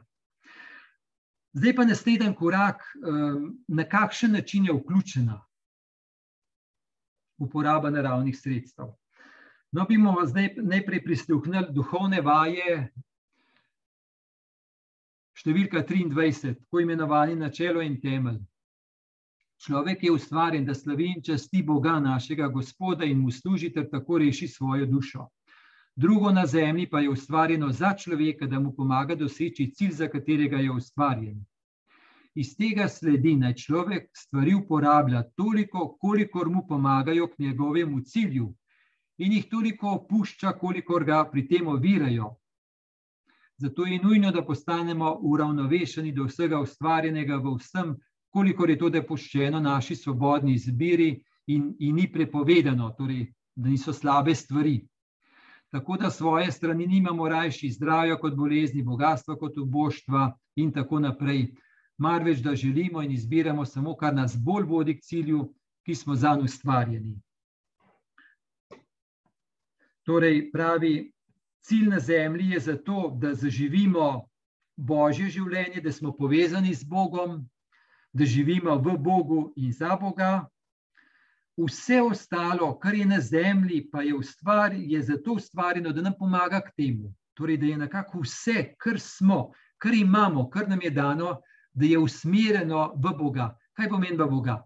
[1.53, 5.41] Zdaj pa naslednji korak, ehm, na kakšen način je vključena
[7.37, 8.93] uporaba naravnih sredstev.
[9.71, 12.93] No, bi zdaj najprej prisluhnili duhovne vaje,
[15.33, 18.37] Številka 23, tako imenovani načelo in temelj.
[19.63, 24.19] Človek je ustvarjen, da slavi in časti Boga, našega Gospoda, in mu služi, ter tako
[24.21, 25.25] reši svojo dušo.
[25.95, 30.57] Drugo na zemlji pa je ustvarjeno za človeka, da mu pomaga doseči cilj, za katerega
[30.57, 31.45] je ustvarjen.
[32.35, 38.53] Iz tega sledi, da človek stvari uporablja toliko, kolikor mu pomagajo k njegovemu cilju,
[39.17, 42.33] in jih toliko opušča, kolikor ga pri tem ovirajo,
[43.57, 47.93] Zato je nujno, da postanemo uravnovešeni do vsega ustvarjenega v vsem,
[48.29, 54.35] kolikor je to dopuščeno naši svobodni izbiri in, in ni prepovedano, torej, da niso slabe
[54.35, 54.81] stvari.
[55.73, 61.47] Tako da svoje strani nimamo rajši zdravja kot bolezni, bogatstva kot oboštva in tako naprej.
[61.97, 65.47] Marveč, da želimo in izbiramo samo, kar nas bolj vodi k cilju,
[65.85, 67.15] ki smo za njim ustvarjeni.
[70.03, 71.13] Torej, pravi
[71.63, 74.27] Cilj na zemlji je zato, da zaživimo
[74.75, 77.37] božje življenje, da smo povezani z Bogom,
[78.13, 80.49] da živimo v Bogu in za Boga.
[81.57, 86.61] Vse ostalo, kar je na zemlji, pa je, ustvar, je zato ustvarjeno, da nam pomaga
[86.61, 87.13] k temu.
[87.33, 91.41] Torej, da je nekako vse, kar smo, kar imamo, kar nam je dano,
[91.73, 93.53] da je usmerjeno v Boga.
[93.73, 94.61] Kaj pomeni v Boga?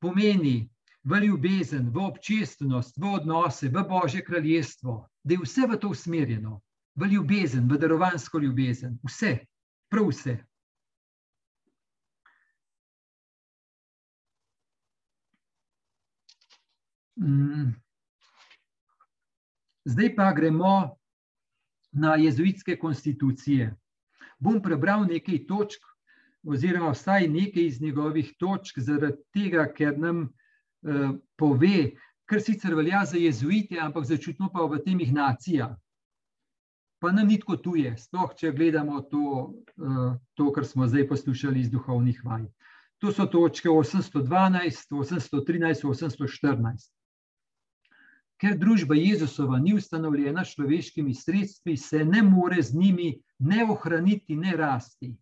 [0.00, 0.68] Pomeni
[1.04, 6.60] v ljubezen, v občestvenost, v odnose, v Božje kraljestvo, da je vse v to usmerjeno,
[6.94, 9.38] v ljubezen, v darovansko ljubezen, vse,
[9.90, 10.38] prav vse.
[19.84, 20.96] Zdaj pa gremo
[21.92, 23.76] na jezuitske konstitucije.
[24.38, 25.82] Bom prebral nekaj točk,
[26.46, 31.92] oziroma vsaj nekaj iz njegovih točk, zaradi tega, ker nam uh, pove,
[32.24, 35.76] kar sicer velja za jezuite, ampak začutno pa v tem Ignacija.
[36.98, 41.60] Pa nam ni tako tuje, sploh če gledamo to, uh, to, kar smo zdaj poslušali
[41.60, 42.46] iz duhovnih vaj.
[43.02, 46.90] To so točke 812, 813, 814.
[48.42, 54.34] Ker družba Jezusova ni ustanovljena s človeškimi sredstvi, se ne more z njimi ne ohraniti,
[54.36, 55.12] ne rasti,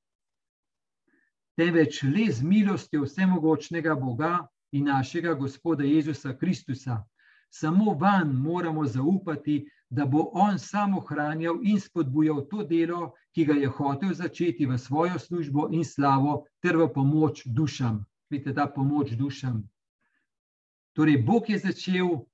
[1.61, 7.03] temveč le z milostjo vsemogočnega Boga in našega Gospoda Jezusa Kristusa.
[7.51, 13.59] Samo van moramo zaupati, da bo On sam ohranjal in spodbujal to delo, ki ga
[13.59, 18.07] je hotel začeti v svojo službo in slavo, ter v pomoč dušam.
[18.31, 19.61] Vidite, ta pomoč dušam.
[20.97, 22.25] Torej, Bog je začel,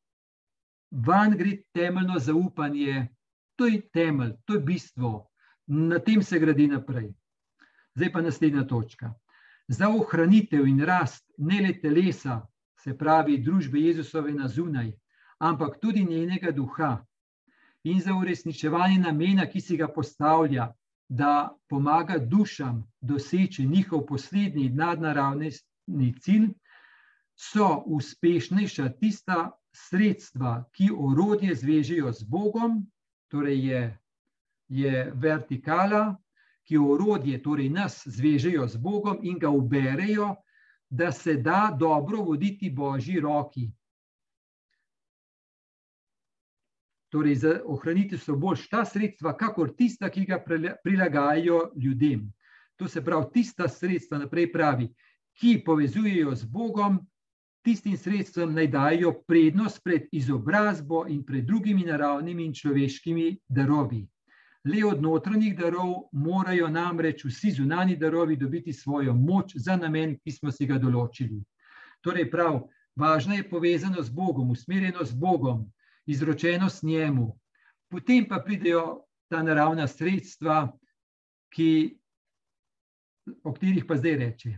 [1.04, 3.08] van gre temeljno zaupanje,
[3.56, 5.28] to je temelj, to je bistvo,
[5.66, 7.12] na tem se gradi naprej.
[7.94, 9.14] Zdaj pa naslednja točka.
[9.68, 12.46] Za ohranitev in rast ne le telesa,
[12.80, 14.92] se pravi družbe Jezusove na zunaj,
[15.38, 17.04] ampak tudi njenega duha
[17.84, 20.72] in za uresničevanje namena, ki si ga postavlja,
[21.08, 26.48] da pomaga dušam doseči njihov poslednji nadnaravni cilj,
[27.36, 32.80] so uspešnejša tista sredstva, ki orodje zvežejo z Bogom,
[33.28, 33.82] torej je,
[34.68, 36.16] je vertikala,
[36.66, 40.34] ki orodje, torej nas zvežejo z Bogom in ga uberejo,
[40.90, 43.68] da se da dobro voditi Božji roki.
[47.10, 50.40] Torej, za ohraniti so bolj ta sredstva, kakor tista, ki ga
[50.82, 52.26] prilagajajo ljudem.
[52.76, 54.88] To se pravi, tista sredstva, naprej pravi,
[55.38, 56.98] ki povezujejo z Bogom,
[57.66, 64.04] tistim sredstvom naj dajo prednost pred izobrazbo in pred drugimi naravnimi in človeškimi darovi.
[64.70, 70.32] Le od notranjih darov morajo namreč vsi zunani darovi dobiti svojo moč za namen, ki
[70.32, 71.40] smo si ga določili.
[72.06, 72.60] Torej, prav,
[72.94, 75.66] važna je povezanost z Bogom, usmerjenost z Bogom,
[76.06, 77.32] izročenost njemu.
[77.90, 80.68] Potem pa pridejo ta naravna sredstva,
[81.50, 81.98] ki,
[83.42, 84.56] o katerih pa zdaj reče.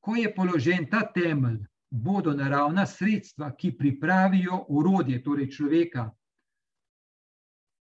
[0.00, 6.10] Ko je položen ta temelj, bodo naravna sredstva, ki pripravijo urodje, torej človeka,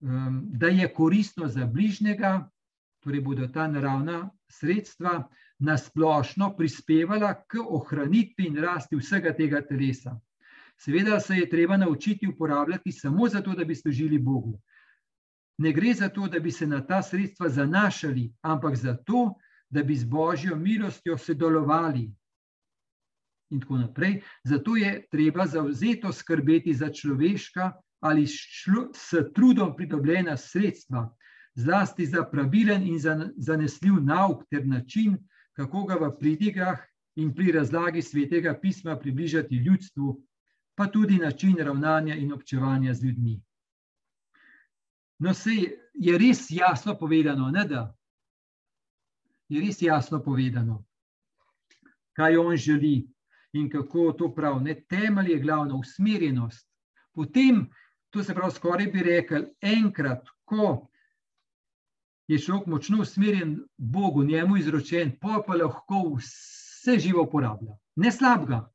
[0.01, 2.49] um, da je koristno za bližnjega,
[2.99, 10.19] torej bodo ta naravna sredstva nasplošno prispevala k ohranitvi in rasti vsega tega telesa.
[10.77, 14.59] Seveda se je treba naučiti uporabljati samo zato, da bi služili Bogu.
[15.57, 19.33] Ne gre za to, da bi se na ta sredstva zanašali, ampak zato,
[19.69, 22.11] da bi z Božjo milostjo sodelovali.
[23.51, 24.21] In tako naprej.
[24.43, 31.15] Zato je treba zauzeto skrbeti za človeška ali šlo, s trudom pridobljena sredstva,
[31.55, 32.97] zlasti za pravilen in
[33.37, 35.17] zanesljiv nauk ter način,
[35.53, 36.79] kako ga v pridigah
[37.15, 40.23] in pri razlagi svetega pisma približati ljudstvu,
[40.75, 43.41] pa tudi način ravnanja in občevanja z ljudmi.
[45.19, 45.51] No, se
[45.93, 47.95] je res jasno povedano, ne da
[49.49, 50.83] je res jasno povedano,
[52.17, 53.07] kaj on želi
[53.53, 54.75] in kako to pravi.
[54.89, 56.67] Temelj je glavna usmerjenost.
[57.13, 57.65] Potem,
[58.09, 60.87] to se pravi, skoraj bi rekel, enkrat, ko
[62.27, 67.75] je človek močno usmerjen Bogu, njemu izročen, pa pa lahko vse živo uporablja.
[67.95, 68.71] Ne slabega,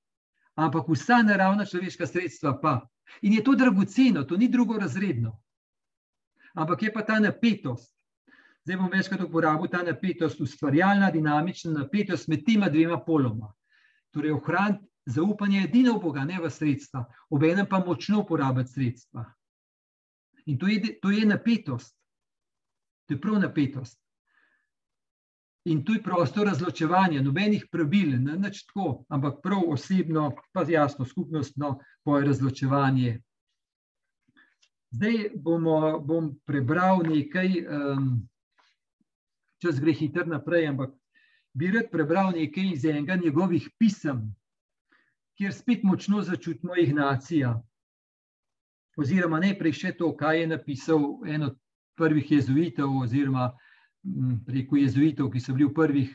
[0.54, 2.80] ampak vsa naravna človeška sredstva pa.
[3.22, 5.38] In je to dragoceno, to ni drugorazredno.
[6.54, 7.92] Ampak je pa ta napetost.
[8.64, 13.52] Zdaj bom večkrat uporabil ta napetost, ustvarjalna, dinamična napetost med tema dvema poloma.
[14.16, 19.26] Torej, ohraniti zaupanje edino v Boga, ne v sredstva, obenem pa močno uporabiti sredstva.
[20.46, 21.92] In to je, to je napetost.
[23.06, 24.00] To je prav napetost.
[25.66, 31.04] In tu je prostor razločevanja, nobenih pravil, ne več tako, ampak prav osebno, pa jasno,
[31.04, 33.16] skupnostno, poje razločevanje.
[34.94, 38.12] Zdaj bomo, bom prebral nekaj, um,
[39.62, 40.94] čas gre hitro naprej, ampak
[41.56, 44.34] bi rad prebral nekaj iz enega njegovih pisem,
[45.36, 47.54] kjer spet močno začutimo Ignacija.
[48.96, 51.56] Oziroma, najprej še to, kaj je napisal en od
[51.96, 53.50] prvih jezuitov, oziroma
[54.46, 56.12] preko jezuitov, ki so bili v prvih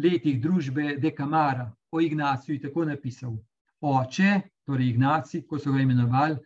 [0.00, 3.36] letih družbe Dekamara, o Ignaciju je tako napisal.
[3.80, 6.40] Oče, torej Ignaci, ko so ga imenovali,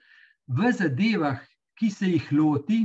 [0.46, 1.40] v zadevah,
[1.78, 2.84] ki se jih loti,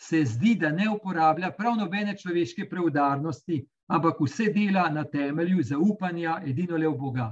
[0.00, 6.40] se zdi, da ne uporablja prav nobene človeške preudarnosti, ampak vse dela na temelju zaupanja
[6.46, 7.30] edino le v Boga.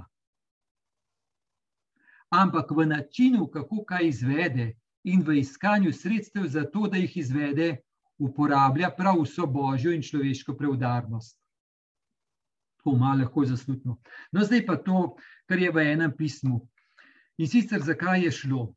[2.30, 4.74] Ampak v načinu, kako kaj izvede,
[5.04, 7.76] in v iskanju sredstev za to, da jih izvede,
[8.18, 11.38] uporablja prav vso božjo in človeško preudarnost.
[12.78, 13.98] Tako malo lahko zaslutno.
[14.32, 16.62] No, zdaj pa to, kar je v enem pismu.
[17.38, 18.74] In sicer, zakaj je šlo?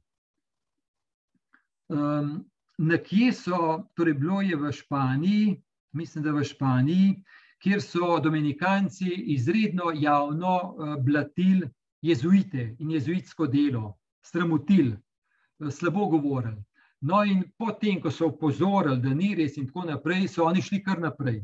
[1.87, 2.45] Um,
[2.77, 5.61] nekje so, torej bilo je v Španiji,
[5.93, 7.23] mislim, da v Španiji,
[7.63, 11.69] kjer so dominikanci izredno javno blatili
[12.01, 14.97] jezuite in jezuitsko delo, sramotili,
[15.71, 16.63] slabo govorili.
[17.01, 20.81] No, in potem, ko so upozorili, da ni res, in tako naprej, so oni šli
[20.83, 21.43] kar naprej.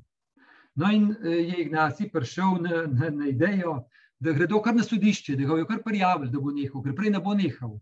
[0.76, 3.84] No, in je Ignaci prišel na, na, na idejo,
[4.20, 7.14] da gredo kar na sodišče, da ga bodo kar prijavili, da bo nehal, ker prej
[7.14, 7.78] ne bo nehal.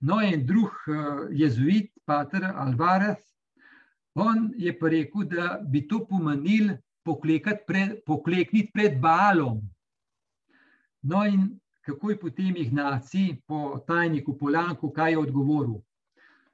[0.00, 0.76] No, in drug
[1.32, 3.18] jezuit, pater Alvarez,
[4.14, 6.76] on je pa rekel, da bi to pomenil
[7.66, 9.62] pred, poklekniti pred balom.
[11.02, 15.78] No, in kako je potem Ignaci po tajniku Polanku, kaj je odgovoril.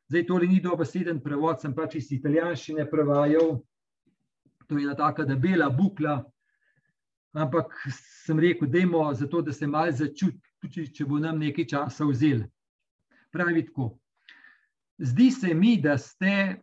[0.09, 3.63] Zdaj, tole ni dobeseden prevod, sem pač iz italijanščine prevajal.
[4.69, 6.19] To je ena taka debela bukla,
[7.33, 12.45] ampak sem rekel, dajmo zato, da se malo začuti, če bo nam nekaj časa vzel.
[13.33, 13.95] Pravi tako.
[15.01, 16.61] Zdi se mi, da ste,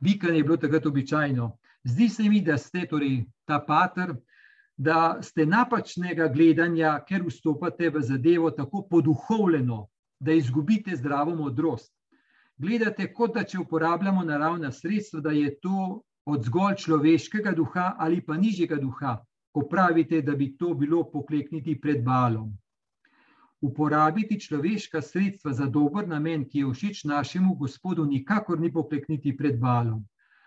[0.00, 1.50] vikanje je bilo takrat običajno,
[1.84, 4.14] zdi se mi, da ste, torej ta pater,
[4.76, 9.86] da ste napačnega gledanja, ker vstopate v zadevo tako poduhovljeno,
[10.20, 11.92] da izgubite zdravo modrost.
[12.56, 18.20] Gledate, kot da če uporabljamo naravna sredstva, da je to od zgolj človeškega duha ali
[18.20, 19.16] pa nižjega duha,
[19.52, 22.52] ko pravite, da bi to bilo poklekniti pred balom.
[23.60, 29.58] Uporabiti človeška sredstva za dober namen, ki je všeč našemu gospodu, nikakor ni poklekniti pred
[29.60, 30.02] balom.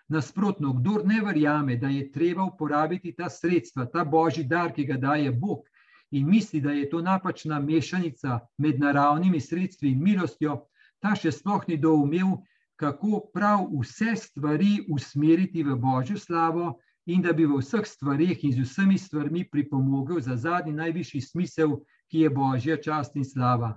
[0.08, 4.98] Nasprotno, kdo ne verjame, da je treba uporabiti ta sredstva, ta božji dar, ki ga
[4.98, 5.66] daje Bog,
[6.12, 10.60] in misli, da je to napačna mešanica med naravnimi sredstvi in milostjo,
[11.02, 12.38] ta še sploh ni doumel,
[12.76, 16.76] kako prav vse stvari usmeriti v božjo slavo
[17.06, 21.80] in da bi v vseh stvarih in z vsemi stvarmi pripomogel za zadnji najvišji smisel,
[22.12, 23.76] ki je božja čast in slava.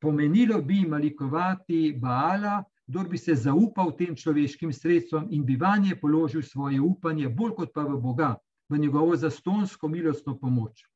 [0.00, 6.42] Pomenilo bi malikovati Baala, kdo bi se zaupal tem človeškim sredstvom in bi vanje položil
[6.42, 8.36] svoje upanje, bolj kot pa v Boga,
[8.68, 10.86] v njegovo zastonsko milostno pomoč.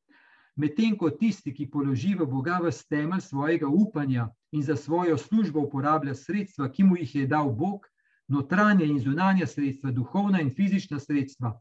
[0.55, 5.59] Medtem ko tisti, ki položi v Boga v temelj svojega upanja in za svojo službo
[5.59, 7.85] uporablja sredstva, ki mu jih je dal Bog,
[8.27, 11.59] notranje in zunanje sredstva, duhovna in fizična sredstva,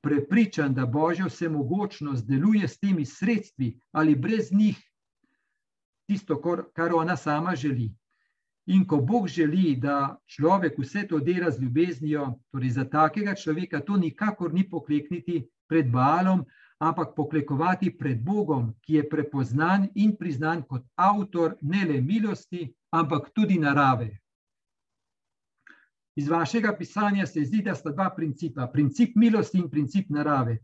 [0.00, 4.80] prepričan, da Božja vsemogočnost deluje s temi sredstvi ali brez njih,
[6.06, 6.40] tisto,
[6.74, 7.92] kar ona sama želi.
[8.66, 13.80] In ko Bog želi, da človek vse to dela z ljubeznijo, torej za takega človeka
[13.80, 16.44] to nikakor ni poklekniti pred balom,
[16.80, 23.30] ampak poklekovati pred Bogom, ki je prepoznan in priznan kot avtor ne le milosti, ampak
[23.34, 24.08] tudi narave.
[26.16, 30.56] Iz vašega pisanja se zdi, da sta dva principa: princip milosti in princip narave.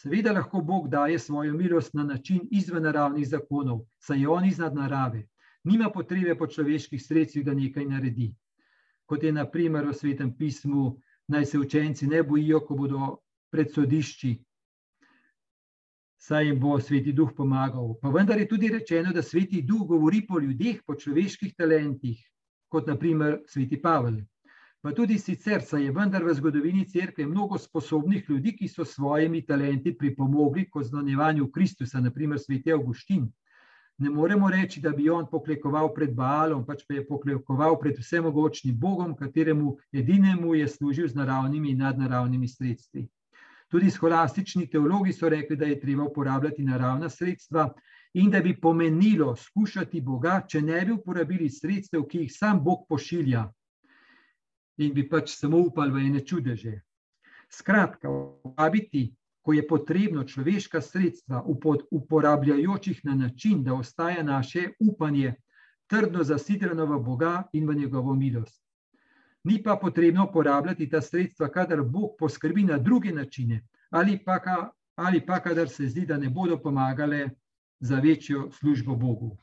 [0.00, 4.74] Seveda lahko Bog daje svojo milost na način izven naravnih zakonov, saj je on iznad
[4.74, 5.26] narave
[5.64, 8.32] nima potrebe po človeških sredstvih, da nekaj naredi.
[9.06, 10.96] Kot je naprimer v svetem pismu,
[11.28, 13.16] naj se učenci ne bojijo, ko bodo
[13.52, 14.34] pred sodišči,
[16.18, 17.94] saj jim bo sveti duh pomagal.
[18.00, 22.20] Pa vendar je tudi rečeno, da sveti duh govori po ljudeh, po človeških talentih,
[22.68, 24.22] kot naprimer sveti Pavel.
[24.80, 29.44] Pa tudi sicer, saj je vendar v zgodovini cerkve mnogo sposobnih ljudi, ki so svojimi
[29.46, 33.30] talenti pripomogli k oznanjevanju Kristusa, naprimer sveti Augustin
[33.98, 38.76] ne moremo reči, da bi on poklekoval pred Baalom, pač pa je poklekoval pred vsemogočnim
[38.78, 43.06] Bogom, kateremu edinemu je služil z naravnimi in nadnaravnimi sredstvi.
[43.70, 47.72] Tudi scholastični teologi so rekli, da je treba uporabljati naravna sredstva
[48.14, 52.86] in da bi pomenilo skušati Boga, če ne bi uporabili sredstev, ki jih sam Bog
[52.88, 53.48] pošilja
[54.78, 56.80] in bi pač samo upali v ene čudeže.
[57.50, 59.12] Skratka, uporabiti
[59.44, 61.44] ko je potrebno človeška sredstva
[61.90, 65.34] uporabljajočih na način, da ostaja naše upanje
[65.86, 68.62] trdno zasidreno v Boga in v njegovo milost.
[69.44, 74.40] Ni pa potrebno uporabljati ta sredstva, kadar Bog poskrbi na druge načine ali pa,
[74.96, 77.30] ali pa kadar se zdi, da ne bodo pomagale
[77.80, 79.36] za večjo službo Bogu.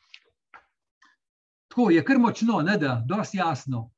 [1.68, 3.92] Tako je kar močno, ne da, dosti jasno.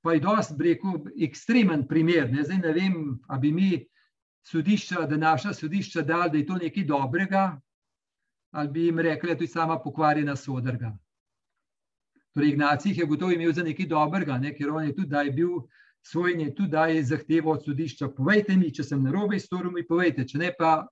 [0.00, 0.90] Pa je dosti, rekel,
[1.22, 2.32] ekstremen primer.
[2.32, 3.86] Ne, Zdaj ne vem, ali bi mi
[4.46, 7.60] sodišča, da naša sodišča dal, da je to nekaj dobrega,
[8.50, 10.96] ali bi jim rekli, da je to sama pokvarjena sodrga.
[12.34, 14.54] Torej, Ignacij je gotovo imel za nekaj dobrega, ne?
[14.54, 15.48] ker on je tudi, je bil
[16.02, 18.08] svoj in je tudi, je zahteval od sodišča.
[18.16, 20.86] Povejte mi, če sem narobe storil, mi povejte, če ne pa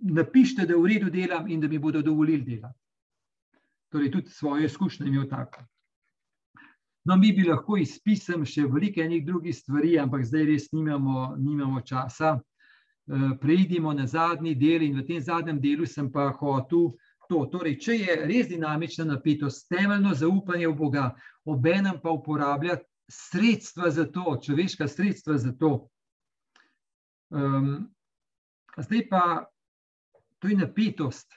[0.00, 2.78] napišite, da v redu delam in da mi bodo dovolili delati.
[3.92, 5.64] Torej, tudi svojo izkušnjo imel tako.
[7.08, 11.80] No, mi bi lahko izpisali še veliko enih drugih stvari, ampak zdaj res nimamo, nimamo
[11.80, 12.36] časa.
[13.08, 16.92] Eh, preidimo na zadnji del, in v tem zadnjem delu sem pa hotel
[17.28, 17.44] to.
[17.52, 21.06] Torej, če je res dinamična napetost, temeljno zaupanje v Boga,
[21.44, 25.88] obenem pa uporabljati sredstva za to, človeška sredstva za to.
[27.30, 27.88] Um,
[28.78, 29.22] Zdaj pa
[30.38, 31.32] to je napetost.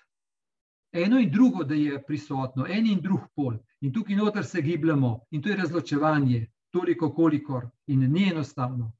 [0.91, 3.55] Eno in drugo, da je prisotno, en in drug pol.
[3.82, 8.91] In tukaj noter se gibljamo, in to je razločevanje, toliko, kolikor, in ni enostavno.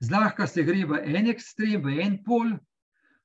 [0.00, 2.54] Zlahka se gre v en ekstrem, v en pol,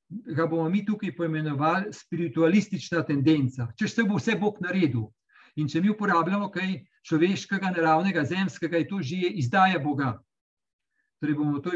[0.10, 3.70] ga bomo mi tukaj poimenovali spiritualistična tendenca.
[3.80, 5.08] Če se bo vse Bog naredil
[5.56, 6.74] in če mi uporabljamo kaj
[7.08, 10.18] človeškega, naravnega, zemskega, je to že izdaja Boga.
[11.24, 11.72] Torej bomo to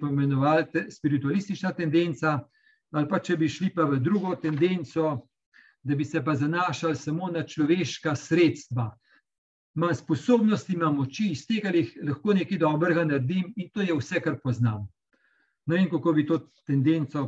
[0.00, 2.38] poimenovali spiritualistična tendenca,
[2.92, 5.28] ali pa če bi šli pa v drugo tendenco,
[5.84, 8.88] da bi se pa zanašali samo na človeška sredstva.
[9.78, 11.70] Imam sposobnosti, imam moči, iz tega
[12.02, 14.88] lahko nekaj dobrega naredim in to je vse, kar poznam.
[15.70, 17.22] Ne vem, kako bi to tendenco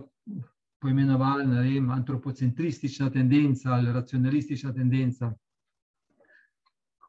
[0.82, 5.30] poimenovali, ne vem, antropocentristična tendenca ali racionalistična tendenca.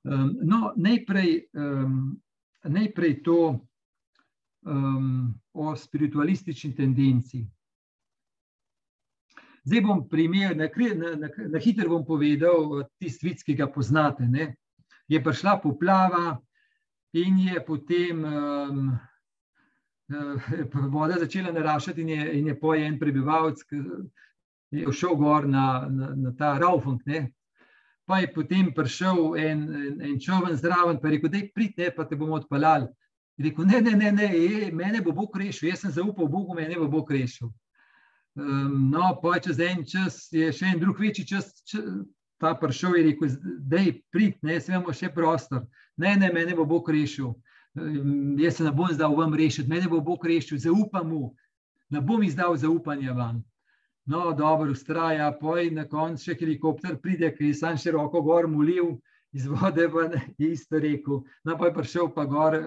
[0.04, 2.22] Um, no, najprej, um,
[2.64, 3.40] najprej to
[4.62, 7.48] um, o spiritualistični tendenci.
[9.64, 14.30] Zdaj bom primer, na, na, na, na hitro bom povedal tisti vic, ki ga poznate.
[14.30, 14.56] Ne?
[15.12, 16.38] Je prišla poplava
[17.20, 18.92] in je potem um,
[20.92, 23.82] voda začela naraščati, in je, in je poje en prebivalec, ki
[24.72, 27.04] je šel gor na, na, na ta Raufunk.
[27.06, 27.30] Ne?
[28.08, 32.08] Pa je potem prišel en, en, en čovek zraven, pa je rekel: Dej, pridite, pa
[32.08, 32.88] te bomo odpeljali.
[33.38, 36.56] Je rekel: Ne, ne, ne, ne je, mene bo Bog rešil, jaz sem zaupal Bogu,
[36.58, 37.52] mene bo Bog rešil.
[38.40, 41.84] Um, no, pa čez en čas je še en drug večji čas, če,
[42.42, 43.38] ta prišel in rekel:
[43.72, 45.68] Dej, pridite, ne, smemo še prostor.
[46.02, 47.32] Ne, ne, mene bo Bog rešil
[48.38, 51.36] jaz se ne bom zdal vam rešiti, mene bo Bog rešil, zaupam mu,
[51.90, 53.44] ne bom izdal zaupanja vam.
[54.06, 58.98] No, dobro, ustraja, poj na koncu še helikopter pride, ki je sam široko gor molil,
[59.32, 61.22] iz vode pa je isto rekel.
[61.46, 62.58] No, pa je prišel pa gor,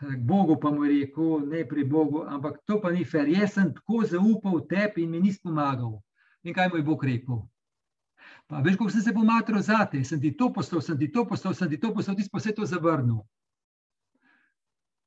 [0.00, 3.58] k Bogu pa mu je rekel, ne pri Bogu, ampak to pa ni fer, jaz
[3.58, 5.98] sem tako zaupal tebi in mi nis pomagal.
[6.44, 7.42] In kaj mu je Bog rekel?
[8.50, 11.54] Pa veš, kako sem se pomatral zate, sem ti to postal, sem ti to postal,
[11.54, 13.22] sem ti to postal, ti pa vse to zavrnil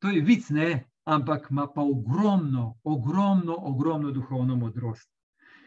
[0.06, 0.86] to je vic, ne?
[1.06, 5.10] ampak ima pa ogromno, ogromno, ogromno duhovno modrost.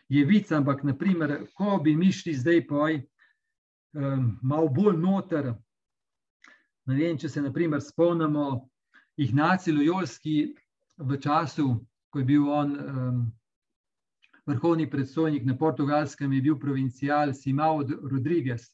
[0.08, 3.02] Je vic, ampak naprimer, ko bi mi šli zdaj poj,
[3.94, 5.52] um, malo bolj noter.
[6.86, 8.68] Ne vem, če se naprimer spomnimo
[9.16, 10.54] Ignaci Lojolski
[10.98, 11.68] v času,
[12.10, 13.20] ko je bil on um,
[14.48, 18.72] vrhovni predstojnik na portugalskem, je bil provincijal Simao Rodriguez.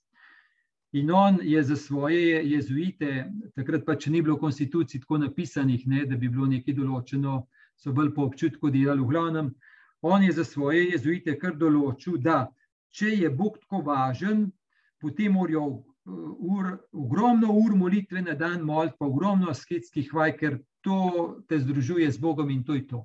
[0.95, 6.05] In on je za svoje jezuite, takrat pa če ni bilo konstitucij tako napisanih, ne,
[6.07, 7.41] da bi bilo nekaj določeno,
[7.75, 9.49] so bolj po občutku delali v glavnem.
[10.07, 12.45] On je za svoje jezuite kar določil, da
[12.95, 14.47] če je Bog tako važen,
[15.03, 21.43] potem morajo ur, ogromno ur molitve na dan moliti, pa ogromno asketskih vaj, ker to
[21.49, 23.03] te združuje z Bogom in to je to.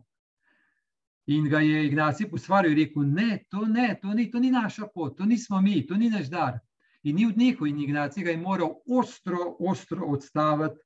[1.30, 4.88] In ga je Ignacij posvaril in rekel, ne, to ne, to ni, to ni naša
[4.94, 6.58] pot, to nismo mi, to ni naš dar.
[7.04, 10.82] In ni odnehal, in Ignacij ga je moral ostro, ostro odstaviti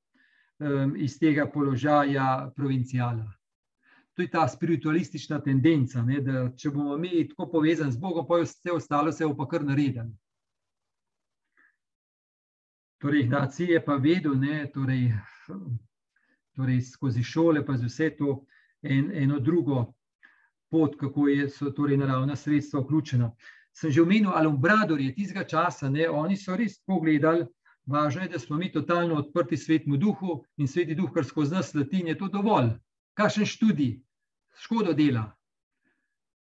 [0.60, 3.32] um, iz tega položaja provincijala.
[4.14, 8.44] To je ta spiritualistična tendenca, ne, da če bomo mi tako povezani z Bogom, pa
[8.44, 10.12] vse ostalo se bo pa kar naredil.
[13.00, 15.08] Torej, Ignacij je pa vedel, ne, torej,
[16.52, 18.42] torej skozi šole, pa z vse to
[18.84, 19.94] en, eno drugo
[20.74, 23.30] pot, kako je, so torej naravna sredstva vključena
[23.74, 27.46] sem že omenil alumbradorje tistega časa, ne, oni so res pogledali,
[27.90, 31.74] važno je, da smo mi totalno odprti svetmu duhu in sveti duh, kar skozi nas
[31.74, 32.70] latin, je to dovolj.
[33.18, 33.98] Kakšen študij,
[34.62, 35.26] škodo dela.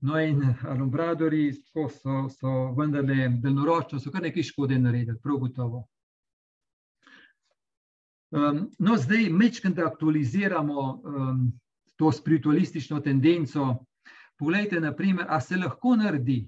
[0.02, 1.88] No in alumbradori so,
[2.30, 5.86] so vendarle delnoročno, so kar nekaj škode naredili, prav gotovo.
[8.32, 11.52] Um, no, zdaj mečkam, da aktualiziramo um,
[11.96, 13.86] to spiritualistično tendenco.
[14.42, 16.48] Poglejte, naprimer, a se lahko naredi,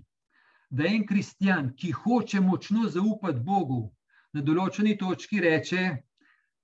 [0.74, 3.84] da en kristjan, ki hoče močno zaupati Bogu,
[4.34, 5.84] na določeni točki reče: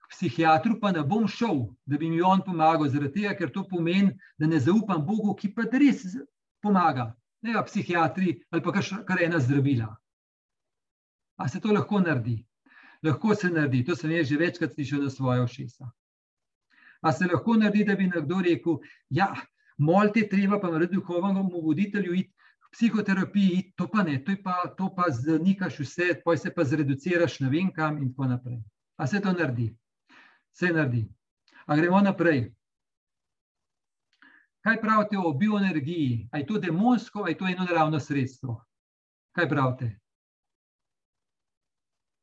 [0.09, 4.15] Psihiatru pa ne bom šel, da bi mi on pomagal, zaradi tega, ker to pomeni,
[4.41, 6.01] da ne zaupam Bogu, ki pa res
[6.65, 7.11] pomaga.
[7.45, 9.91] Ne pa psihiatri ali pa kar ena zdravila.
[11.37, 12.39] A se to lahko naredi?
[13.05, 15.93] Lahko se naredi, to sem že večkrat slišal na svoje ošesa.
[17.05, 19.29] A se lahko naredi, da bi nekdo rekel: Ja,
[19.79, 22.33] molite, treba pa narediti duhovnemu voditelju iti
[22.71, 27.49] psihoterapiji, to pa ne, to pa, to pa zanikaš vse, pa se pa zreduciraš na
[27.49, 28.59] vem kam in tako naprej.
[28.97, 29.75] A se to naredi?
[30.51, 31.07] Se naredi.
[31.65, 32.51] A gremo naprej.
[34.61, 36.29] Kaj pravite o bioenergiji?
[36.31, 38.59] A je to demonsko, a je to eno naravno sredstvo?
[39.31, 39.99] Kaj pravite?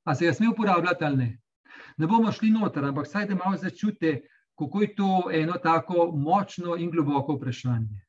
[0.05, 1.41] A se ga sme uporabljati ali ne?
[1.97, 4.21] Ne bomo šli noter, ampak saj da malo začutite,
[4.59, 8.07] kako je to eno tako močno in globoko vprašanje.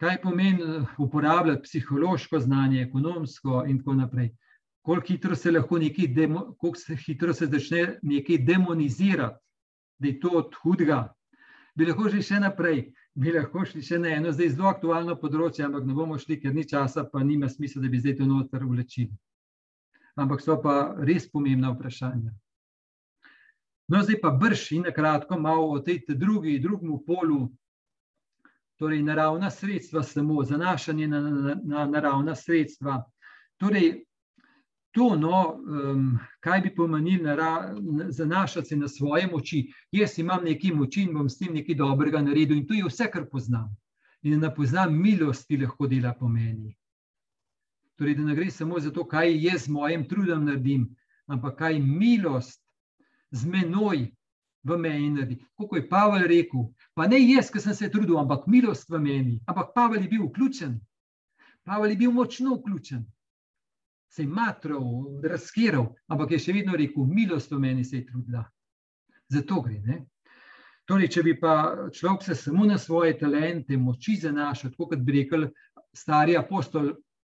[0.00, 4.30] kaj pomeni eh, uporabljati psihološko znanje, ekonomsko in tako naprej.
[4.82, 9.36] Koliko hitro se lahko nekaj, demo, koliko se hitro se začne nekaj demonizirati,
[9.98, 11.12] da je to od hudega.
[11.74, 15.66] Bi lahko šli še naprej, bi lahko šli še na eno, zdaj zelo aktualno področje,
[15.66, 18.64] ampak ne bomo šli, ker ni časa, pa nima smisla, da bi zdaj to noter
[18.64, 19.12] vlečili.
[20.16, 22.32] Ampak so pa res pomembna vprašanja.
[23.90, 27.48] No, zdaj pa brž in na kratko malo o tej drugi, drugemu polu
[28.78, 33.02] torej naravna sredstva, samo zanašanje na, na, na naravna sredstva.
[33.58, 34.04] Torej,
[34.94, 37.74] to, no, um, kaj bi pomenilo nara,
[38.08, 39.66] zanašati se na svoje moči.
[39.92, 43.10] Jaz imam nekaj moči in bom s tem nekaj dobrega naredil, in to je vse,
[43.10, 43.74] kar poznam.
[44.22, 46.76] In da poznam milost, ki lahko dela pomeni.
[47.98, 50.88] Torej, da ne gre samo za to, kaj jaz z mojim trudom naredim,
[51.26, 52.62] ampak kaj milost
[53.30, 54.08] z menoj
[54.62, 55.38] v meni naredi.
[55.56, 59.40] Kot je Pavel rekel, pa ne jaz, ki sem se trudil, ampak milost v meni.
[59.46, 60.76] Ampak Pavel je bil vključen,
[61.64, 63.04] Pavel je bil močno vključen,
[64.10, 68.44] se je matrov, razkiral, ampak je še vedno rekel, milost v meni se je trudila.
[69.30, 69.78] Zato gre.
[69.86, 70.00] Ne?
[70.90, 71.52] Torej, če bi pa
[71.94, 75.46] človek se samo na svoje talente, moči zanašal, tako kot bi rekel
[75.94, 76.90] stari apostol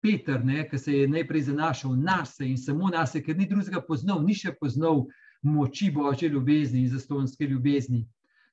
[0.02, 0.40] Peter,
[0.70, 4.22] ki se je najprej zanašal na sebe in samo na sebe, ker ni drugega poznal,
[4.24, 5.04] ni še poznal
[5.42, 8.08] moči božje ljubezni in zastonske ljubezni.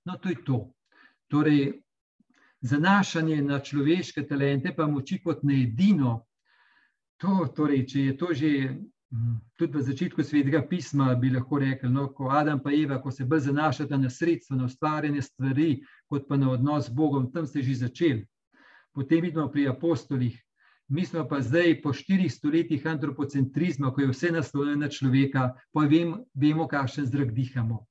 [0.06, 0.74] No, to je to.
[1.28, 1.82] Torej,
[2.62, 6.26] zanašanje na človeške talente, pa moči kot na edino.
[7.20, 8.50] To, torej, če je to že
[9.12, 13.12] hm, tudi v začetku svetega pisma, bi lahko rekli, no, ko Adam in Eva, ko
[13.12, 17.48] se bolj zanašata na sredstva, na ustvarjanje stvari, kot pa na odnos z Bogom, tam
[17.48, 18.26] ste že začeli.
[18.96, 20.40] Potem vidimo pri apostolih,
[20.90, 25.86] Mi smo pa zdaj, po štirih stoletjih antropocentrizma, ko je vse naslovljeno na človeka, pa
[25.86, 27.86] vem, vemo, kakšen zrak dihamo.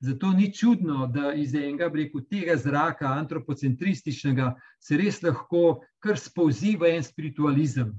[0.00, 6.76] Zato ni čudno, da iz enega breku tega zraka, antropocentrističnega, se res lahko kar spouzi
[6.78, 7.90] v en spiritualizem,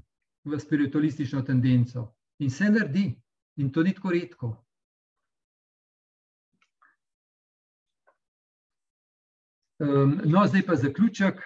[0.44, 2.08] v spiritualistično tendenco.
[2.40, 3.10] In se naredi,
[3.60, 4.54] in to ni tako redko.
[9.80, 11.44] Um, no, zdaj pa zaključek.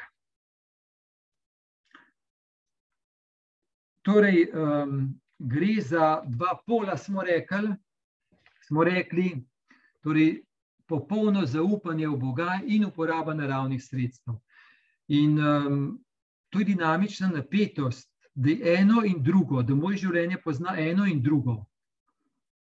[4.05, 7.73] Torej, um, gre za dva pola, smo rekli,
[8.67, 9.45] smo rekli
[10.03, 10.43] torej,
[10.87, 14.35] popolno zaupanje v Boga in uporaba naravnih sredstev.
[15.09, 16.05] In um,
[16.53, 21.23] to je dinamična napetost, da je eno in drugo, da moje življenje pozna eno in
[21.23, 21.65] drugo.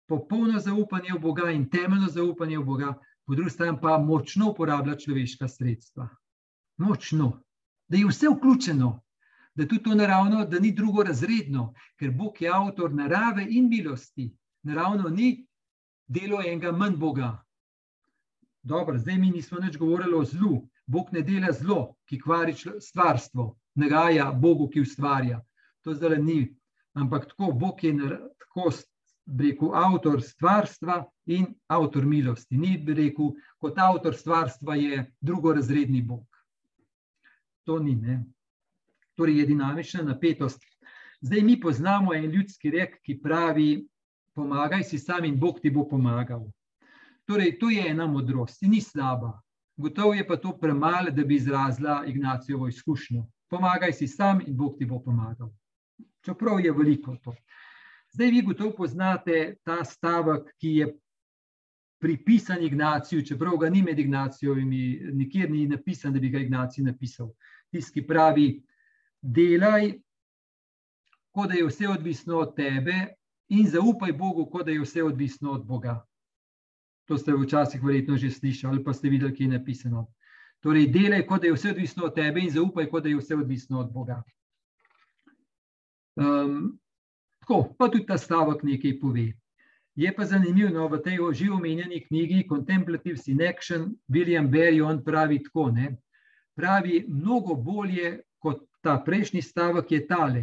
[0.08, 2.94] Popolno zaupanje v Boga in temeljno zaupanje v Boga,
[3.26, 6.08] po drugi strani pa močno uporablja človeška sredstva.
[6.76, 7.42] Močno,
[7.88, 9.01] da je vse vključeno,
[9.54, 14.30] da tudi to naravno, da ni drugo razredno, ker Bog je avtor narave in milosti.
[14.62, 15.46] Naravno ni
[16.06, 17.44] delo enega manj Boga.
[18.62, 20.62] Dobro, zdaj mi nismo več govorili o zlu.
[20.86, 25.40] Bog ne dela zlo, ki kvari stvarstvo, nagaja Bogu, ki ustvarja.
[25.82, 26.40] To zdaj ni.
[26.94, 27.92] Ampak tako Bog je
[28.38, 28.70] tako
[29.38, 32.58] rekel, avtor stvarstva in avtor milosti.
[32.58, 36.26] Ni rekel, kot avtor stvarstva je drugorazredni Bog.
[37.64, 37.94] To ni.
[37.94, 38.24] Ne?
[39.14, 40.60] Torej je dinamična napetost.
[41.20, 43.86] Zdaj mi poznamo en ljudski rek, ki pravi:
[44.34, 46.46] Pomagaj si sam in Bog ti bo pomagal.
[47.24, 49.40] Torej, to je ena modrost, ni slaba.
[49.76, 53.26] Gotovo je pa to premalo, da bi izrazila Ignaciovo izkušnjo.
[53.48, 55.52] Pomagaj si sam in Bog ti bo pomagal.
[56.24, 57.34] Čeprav je veliko to.
[58.12, 60.88] Zdaj, vi gotovo poznate ta stavek, ki je
[62.02, 67.30] pripisan Ignaciju, čeprav ga ni med Ignacijovimi, nikjer ni napisan, da bi ga Ignacij napisal.
[67.70, 68.46] Tisti, ki pravi,
[69.22, 69.92] delaj,
[71.32, 72.94] kot da je vse odvisno od tebe,
[73.48, 76.00] in zaupaj Bogu, kot da je vse odvisno od Boga.
[77.08, 80.06] To ste včasih verjetno že slišali, ali pa ste videli, ki je napisano.
[80.62, 83.36] Torej, delaj, kot da je vse odvisno od tebe, in zaupaj, kot da je vse
[83.36, 84.22] odvisno od Boga.
[86.16, 86.78] Um,
[87.40, 89.32] tako, pa tudi ta stavek nekaj pove.
[89.94, 95.04] Je pa zanimivo, no, v tej že omenjeni knjigi Contemplatives in Action, William Berry, on
[95.04, 95.96] pravi tako, ne,
[96.54, 100.42] pravi mnogo bolje kot ta prejšnji stavek je tale,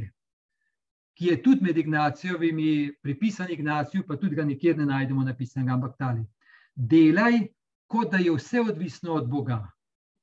[1.14, 5.98] ki je tudi med Ignacijovimi, pripisan Ignaciju, pa tudi ga nikjer ne najdemo napisanega, ampak
[5.98, 6.24] tale.
[6.76, 7.42] Delaj,
[7.88, 9.60] kot da je vse odvisno od Boga.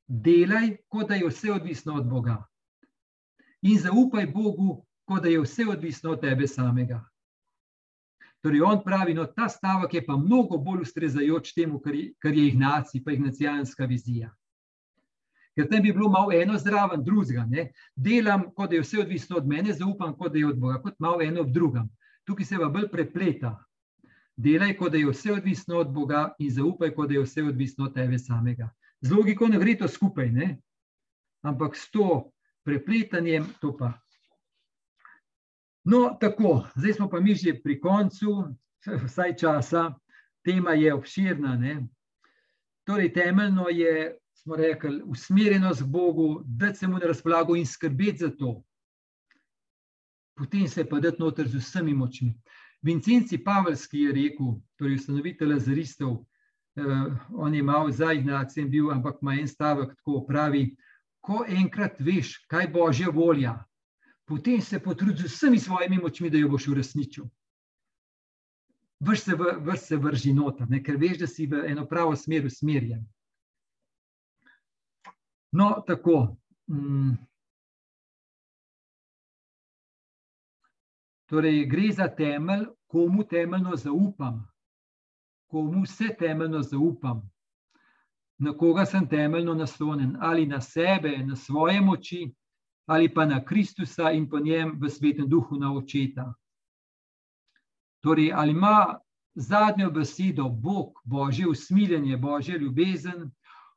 [0.09, 2.39] Delaj, kot da je vse odvisno od Boga.
[3.63, 7.03] In zaupaj Bogu, kot da je vse odvisno od tebe samega.
[8.41, 12.35] Torej, on pravi, no, ta stavek je pa mnogo bolj ustrezajoč temu, kar je, kar
[12.35, 14.31] je Ignacij, pa ignacijanska vizija
[15.57, 17.47] ker tam bi bilo malo eno zraven drugega.
[17.97, 20.99] Delam, kot da je vse odvisno od mene, zaupam, kot da je od Boga, kot
[20.99, 21.89] malo eno v drugem.
[22.25, 23.57] Tukaj se pa bolj prepleta.
[24.37, 27.89] Delaj, kot da je vse odvisno od Boga, in zaupaj, kot da je vse odvisno
[27.89, 28.69] od tebe samega.
[29.01, 30.57] Z logiko ne gre to skupaj, ne?
[31.47, 32.33] ampak s to
[32.65, 33.93] prepletanjem, to pa.
[35.87, 38.51] No, tako, zdaj smo pa mi že pri koncu,
[39.07, 39.95] vsaj časa,
[40.45, 41.57] tema je obširna.
[41.57, 41.87] Ne?
[42.85, 48.19] Torej, temeljno je, smo rekli, usmerjenost k Bogu, da se mu na razpolago in skrbeti
[48.19, 48.63] za to.
[50.37, 52.35] Potem se pa dati noter z vsemi močmi.
[52.83, 56.19] Vincenci Pavelski je rekel, torej ustanovitelj Lazaristov,
[56.77, 56.83] eh,
[57.35, 60.77] on je imel za Ignacijem bil, ampak ima en stavek, tako pravi,
[61.21, 63.57] ko enkrat veš, kaj božja volja,
[64.25, 67.25] potem se potrudi z vsemi svojimi močmi, da jo boš uresničil.
[69.01, 72.47] Vrš se, vrš se vrži noter, ne, ker veš, da si v eno pravo smer
[72.47, 73.03] usmerjen.
[75.53, 76.37] No, tako.
[76.67, 77.15] Mm.
[81.27, 84.49] Torej, gre za temelj, komu temeljno zaupam,
[85.51, 87.31] komu vse temeljno zaupam,
[88.39, 92.35] na koga sem temeljno naslonjen, ali na sebe, na svoje moči,
[92.87, 96.35] ali pa na Kristusa in po njem v svetem duhu na očeta.
[98.01, 98.99] Torej, ali ima
[99.35, 103.31] zadnjo besedo Bog, božje usmiljenje, božje ljubezen,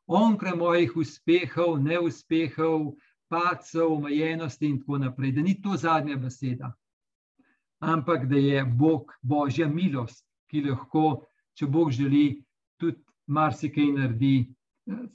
[0.10, 2.95] onkraj mojih uspehov, neuspehov,
[3.30, 6.74] pacov, omejenosti in tako naprej, da ni to zadnja beseda,
[7.80, 12.41] ampak da je Bog božja milost, ki lahko, če Bog želi,
[12.82, 12.97] tudi
[13.28, 14.49] marsikaj naredi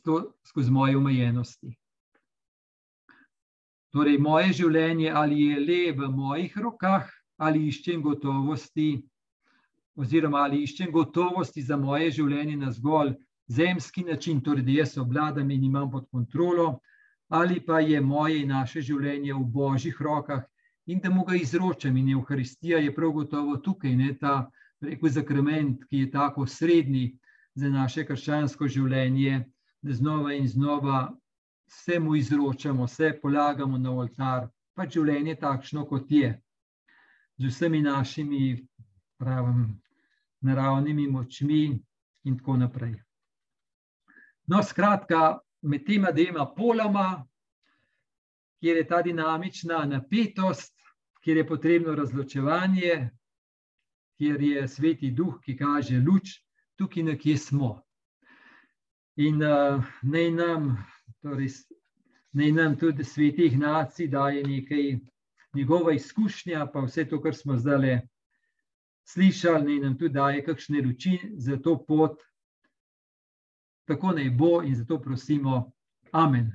[0.04, 1.74] to skozi moje omejenosti.
[3.90, 9.02] Torej, moje življenje ali je le v mojih rokah, ali iščem gotovosti,
[9.98, 13.14] oziroma ali iščem gotovosti za moje življenje na zgolj
[13.48, 16.78] zemski način, torej da jaz obladam in imam pod kontrolo,
[17.28, 20.42] ali pa je moje in naše življenje v božjih rokah
[20.86, 21.96] in da mu ga izročam.
[21.96, 27.18] In Euharistija je prav gotovo tukaj, ne ta rekel, zakrament, ki je tako srednji
[27.54, 29.44] za naše krščansko življenje,
[29.82, 31.12] da znova in znova
[31.68, 36.34] vse mu izročamo, vse polagamo na oltar, pa življenje takšno, kot je,
[37.38, 38.66] z vsemi našimi
[39.18, 39.80] pravim,
[40.40, 41.64] naravnimi močmi
[42.24, 42.94] in tako naprej.
[44.46, 47.24] No, skratka, med tema dvema poloma,
[48.60, 50.74] kjer je ta dinamična napetost,
[51.24, 53.10] kjer je potrebno razločevanje,
[54.18, 56.38] kjer je sveti duh, ki kaže luč,
[56.76, 57.78] tukaj nekje smo.
[59.16, 60.74] In uh, naj nam
[61.24, 61.48] Torej,
[62.36, 64.98] naj nam tudi svetih nacij daje nekaj
[65.54, 68.02] njegova izkušnja, pa vse to, kar smo zdaj
[69.08, 72.20] slišali, naj nam tudi daje kakšne luči za to pot.
[73.84, 75.72] Tako naj bo in zato prosimo.
[76.12, 76.52] Amen.